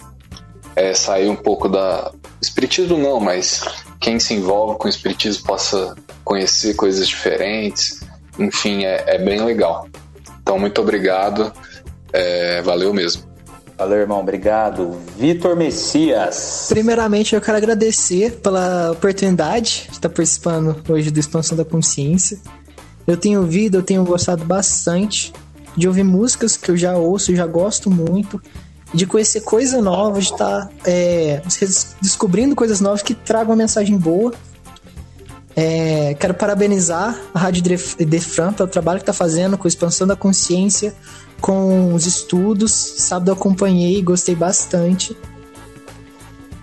[0.75, 2.11] é, sair um pouco da.
[2.41, 3.63] Espiritismo não, mas
[3.99, 8.01] quem se envolve com o espiritismo possa conhecer coisas diferentes.
[8.37, 9.87] Enfim, é, é bem legal.
[10.41, 11.51] Então, muito obrigado.
[12.13, 13.23] É, valeu mesmo.
[13.77, 14.21] Valeu, irmão.
[14.21, 14.97] Obrigado.
[15.17, 16.65] Vitor Messias.
[16.69, 22.39] Primeiramente, eu quero agradecer pela oportunidade de estar participando hoje do Expansão da Consciência.
[23.05, 25.31] Eu tenho ouvido, eu tenho gostado bastante
[25.75, 28.41] de ouvir músicas que eu já ouço, já gosto muito,
[28.91, 31.41] de conhecer coisa nova, de estar é,
[32.01, 34.33] descobrindo coisas novas que tragam uma mensagem boa.
[35.59, 37.63] É, quero parabenizar a Rádio
[38.05, 40.93] Defran pelo trabalho que está fazendo com a expansão da consciência,
[41.41, 42.71] com os estudos.
[42.71, 45.17] Sábado eu acompanhei, gostei bastante.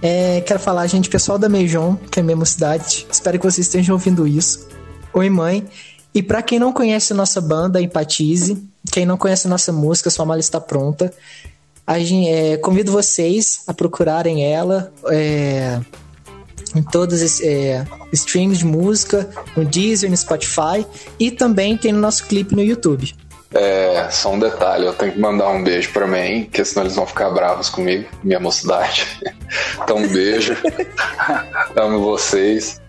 [0.00, 3.04] É, quero falar, gente, pessoal da Mejon, que é a mesma cidade.
[3.10, 4.68] Espero que vocês estejam ouvindo isso.
[5.12, 5.66] Oi, mãe.
[6.14, 10.08] E para quem não conhece a nossa banda, Empatize, quem não conhece a nossa música,
[10.08, 11.12] sua mala está pronta.
[11.84, 15.80] A gente, é, convido vocês a procurarem ela é,
[16.74, 20.86] em todos os é, streams de música, no Deezer, no Spotify
[21.18, 23.14] e também tem no nosso clipe no YouTube.
[23.54, 26.96] É, só um detalhe, eu tenho que mandar um beijo pra mim, porque senão eles
[26.96, 29.06] vão ficar bravos comigo, minha mocidade.
[29.82, 30.56] Então, um beijo.
[31.76, 32.80] Amo vocês.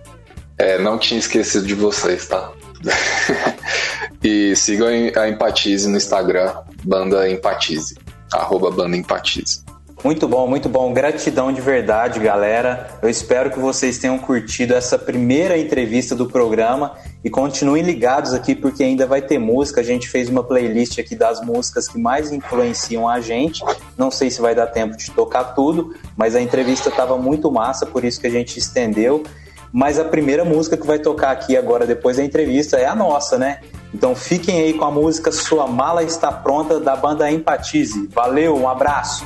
[0.57, 2.51] É, não tinha esquecido de vocês, tá?
[4.23, 7.97] e sigam a Empatize no Instagram, banda Empatize,
[8.33, 9.64] arroba banda Empatize.
[10.03, 10.93] Muito bom, muito bom.
[10.93, 12.89] Gratidão de verdade, galera.
[13.01, 16.93] Eu espero que vocês tenham curtido essa primeira entrevista do programa
[17.23, 19.81] e continuem ligados aqui porque ainda vai ter música.
[19.81, 23.63] A gente fez uma playlist aqui das músicas que mais influenciam a gente.
[23.97, 27.85] Não sei se vai dar tempo de tocar tudo, mas a entrevista estava muito massa,
[27.85, 29.23] por isso que a gente estendeu.
[29.71, 33.37] Mas a primeira música que vai tocar aqui agora, depois da entrevista, é a nossa,
[33.37, 33.59] né?
[33.93, 38.07] Então fiquem aí com a música Sua Mala Está Pronta, da banda Empatize.
[38.13, 39.25] Valeu, um abraço!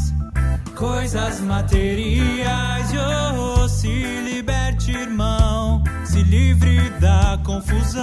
[0.81, 2.89] coisas materiais.
[3.37, 8.01] Oh, se liberte, irmão, se livre da confusão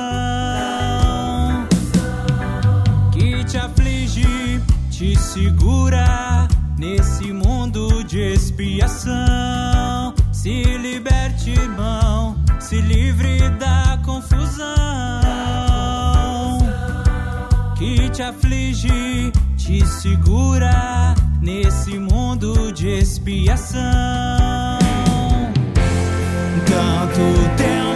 [3.12, 6.47] que te aflige te segura
[6.79, 10.14] nesse mundo de expiação.
[10.33, 14.66] Se liberte, irmão, se livre da confusão
[17.76, 23.78] que te aflige, te segura nesse mundo de expiação.
[26.66, 27.88] Tanto tempo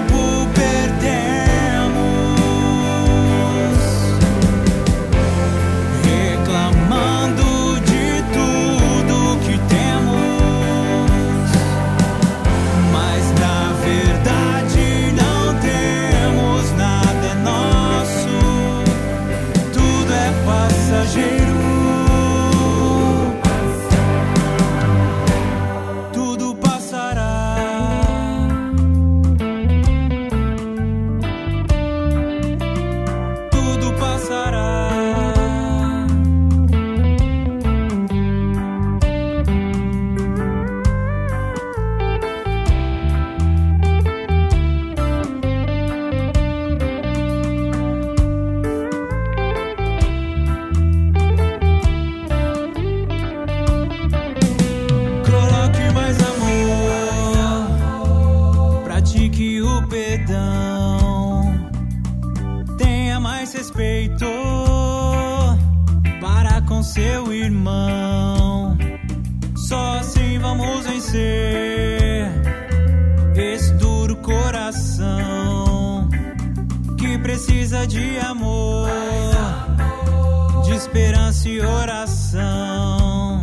[73.36, 76.08] esse duro coração
[76.98, 78.88] que precisa de amor,
[80.64, 83.42] de esperança e oração.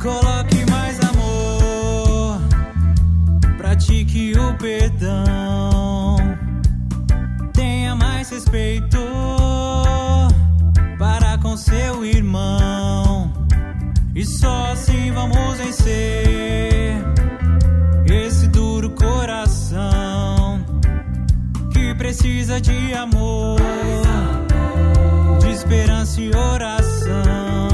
[0.00, 2.40] Coloque mais amor,
[3.56, 6.16] pratique o perdão,
[7.52, 8.91] tenha mais respeito
[18.06, 20.64] esse duro coração
[21.72, 23.58] que precisa de amor,
[25.40, 27.71] de esperança e oração.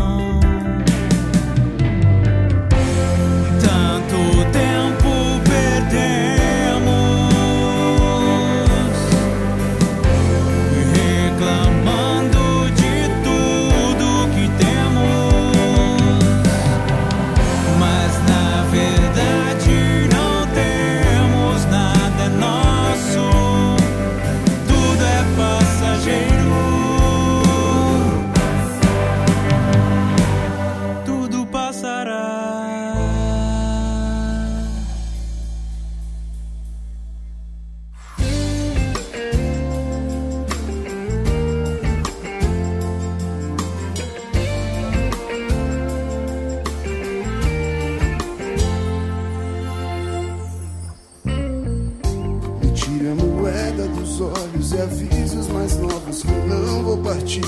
[54.20, 57.40] Olhos e avise os mais novos que eu não vou partir.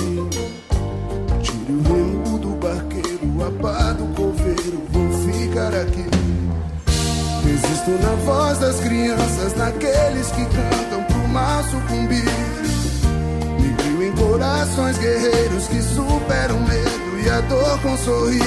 [1.42, 6.04] Tire o remo do barqueiro, a pá do coveiro, vou ficar aqui.
[7.48, 12.24] Existo na voz das crianças, naqueles que cantam pro mal sucumbir.
[13.60, 18.42] Me crio em corações guerreiros que superam o medo e a dor com sorrir.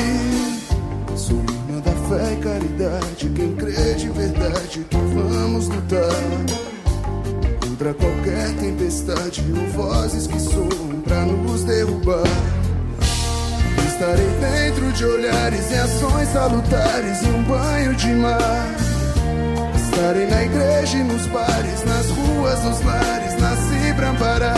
[1.17, 6.72] Sou irmã da fé e caridade, quem crê de verdade que vamos lutar
[7.83, 12.23] contra qualquer tempestade ou vozes que soam pra nos derrubar.
[13.85, 18.75] Estarei dentro de olhares e ações salutares e um banho de mar.
[19.75, 24.57] Estarei na igreja e nos bares, nas ruas, nos lares, nasci pra amparar.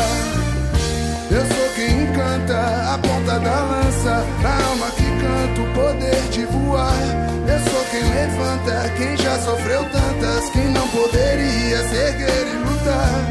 [1.32, 6.46] Eu sou quem encanta a ponta da lança, a alma que canta o poder de
[6.46, 6.94] voar.
[7.48, 13.22] Eu sou quem levanta, quem já sofreu tantas, quem não poderia se erguer e lutar.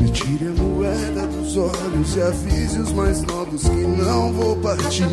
[0.00, 5.08] Me tire a moeda dos olhos e avise os mais novos que não vou partir.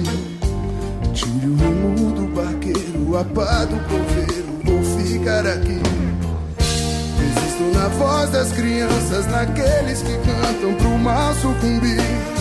[1.14, 5.82] Tire o remo do barqueiro, a pá do coveiro, vou ficar aqui.
[7.20, 12.41] Existo na voz das crianças, naqueles que cantam pro mal sucumbir.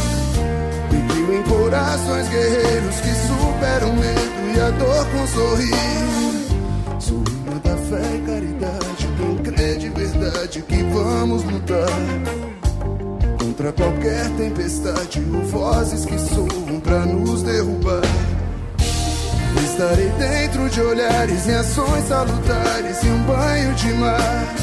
[1.33, 5.71] Em corações guerreiros que superam o medo e a dor com sorrir.
[6.99, 11.87] Sou irmã da fé e caridade, quem crê de verdade que vamos lutar.
[13.39, 18.03] Contra qualquer tempestade ou vozes que soam pra nos derrubar.
[19.65, 24.55] Estarei dentro de olhares e ações salutares e um banho de mar.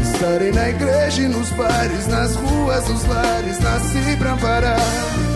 [0.00, 5.33] Estarei na igreja e nos bares, nas ruas, nos lares, nasci pra amparar.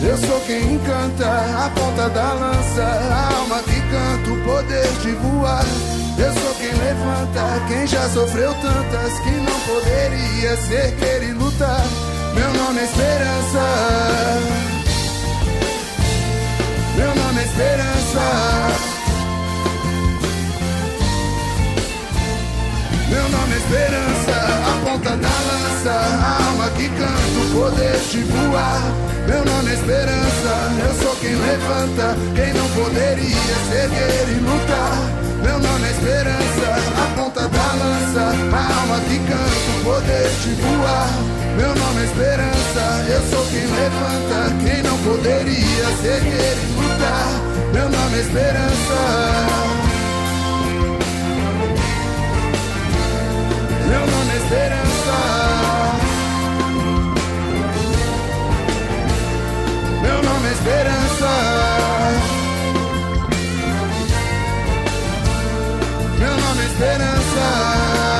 [0.00, 5.12] Eu sou quem encanta a ponta da lança, a alma que canta o poder de
[5.12, 5.64] voar.
[6.18, 11.84] Eu sou quem levanta, quem já sofreu tantas que não poderia ser querer lutar.
[12.34, 13.62] Meu nome é esperança.
[16.96, 18.86] Meu nome é esperança.
[23.08, 25.92] Meu nome é esperança, a ponta da lança,
[26.42, 28.82] alma que canta o poder de voar.
[29.28, 30.52] Meu nome é esperança,
[30.88, 34.96] eu sou quem levanta, quem não poderia erguer e lutar.
[35.42, 40.54] Meu nome é esperança, a ponta da lança, a alma que canta o poder de
[40.62, 41.10] voar.
[41.56, 47.28] Meu nome é esperança, eu sou quem levanta, quem não poderia erguer e lutar.
[47.74, 49.66] Meu nome é esperança.
[53.88, 55.16] Meu nome esperança.
[60.02, 61.30] Meu nome é esperança.
[66.18, 68.15] Meu nome é esperança.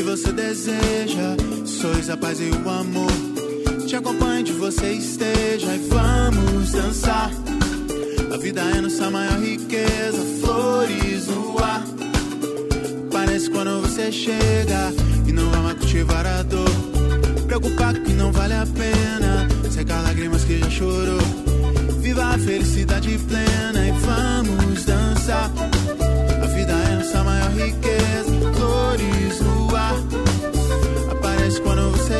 [0.00, 1.36] que você deseja.
[1.66, 3.12] Sois a paz e o amor.
[3.86, 7.30] Te acompanhe onde você esteja e vamos dançar.
[8.32, 11.84] A vida é nossa maior riqueza, flores no ar.
[13.12, 14.90] Parece quando você chega
[15.26, 16.70] e não ama cultivar a dor.
[17.46, 21.20] Preocupado que não vale a pena, secar lágrimas que já chorou.
[22.00, 25.50] Viva a felicidade plena e vamos dançar.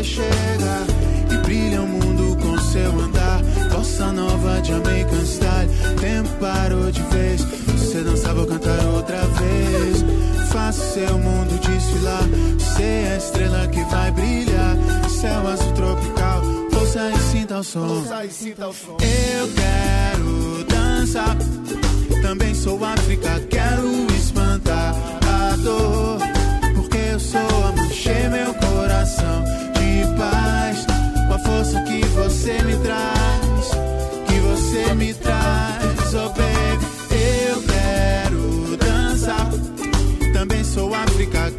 [0.03, 0.87] Chega
[1.31, 3.43] e brilha o mundo com seu andar.
[3.71, 5.71] Bossa nova de American Style,
[6.01, 7.43] tempo parou de vez.
[7.43, 10.05] Você dançar, vou cantar outra vez.
[10.51, 12.23] Faça seu mundo desfilar.
[12.59, 14.77] Você é a estrela que vai brilhar.
[15.09, 16.43] Céu azul tropical,
[16.79, 18.05] ouça e sinta o som.
[19.01, 21.37] Eu quero dançar.
[22.23, 24.95] Também sou África, quero espantar
[25.27, 26.19] a dor.
[26.75, 29.70] Porque eu sou a encher meu coração
[30.21, 30.87] paz.
[31.27, 33.71] Com a força que você me traz,
[34.27, 36.87] que você me traz, oh baby.
[37.49, 39.49] Eu quero dançar.
[40.35, 41.51] Também sou África,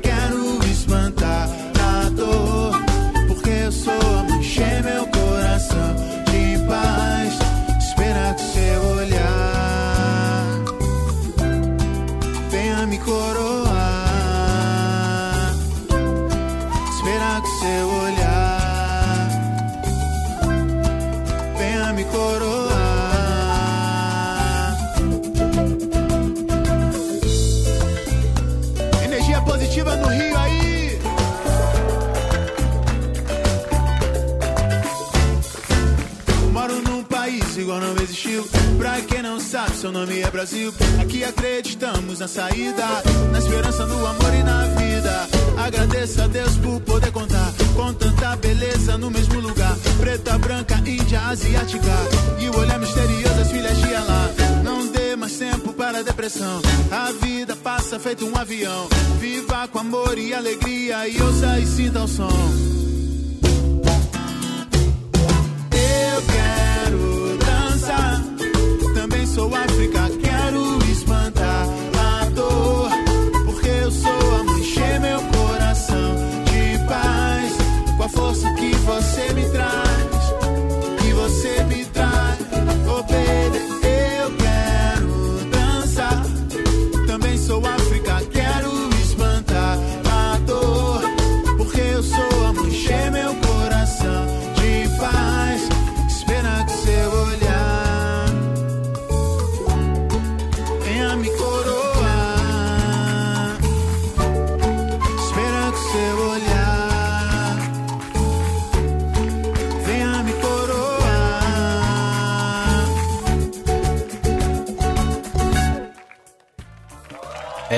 [37.62, 38.48] igual não existiu.
[38.78, 40.74] Pra quem não sabe, seu nome é Brasil.
[41.02, 42.86] Aqui acreditamos na saída,
[43.32, 45.28] na esperança, no amor e na vida.
[45.58, 49.76] Agradeço a Deus por poder contar com tanta beleza no mesmo lugar.
[50.00, 51.92] Preta, branca, índia, asiática.
[52.40, 54.30] E o olhar misterioso das filhas de Alá.
[54.64, 56.62] Não dê mais tempo para depressão.
[56.92, 58.88] A vida passa feito um avião.
[59.20, 61.08] Viva com amor e alegria.
[61.08, 62.81] E ouça e sinta o som.
[79.12, 79.61] Você me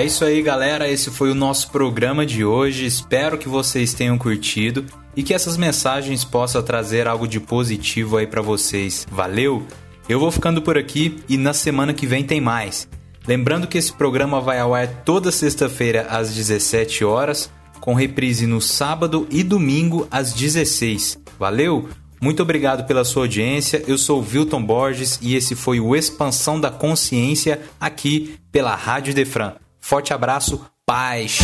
[0.03, 0.89] É isso aí, galera.
[0.89, 2.85] Esse foi o nosso programa de hoje.
[2.85, 4.83] Espero que vocês tenham curtido
[5.15, 9.07] e que essas mensagens possam trazer algo de positivo aí pra vocês.
[9.09, 9.65] Valeu?
[10.09, 12.85] Eu vou ficando por aqui e na semana que vem tem mais.
[13.25, 17.49] Lembrando que esse programa vai ao ar toda sexta-feira às 17 horas,
[17.79, 21.17] com reprise no sábado e domingo às 16.
[21.39, 21.87] Valeu?
[22.19, 23.81] Muito obrigado pela sua audiência.
[23.87, 29.13] Eu sou o Wilton Borges e esse foi o Expansão da Consciência aqui pela Rádio
[29.13, 29.53] Defran.
[29.83, 31.39] Forte abraço, paz.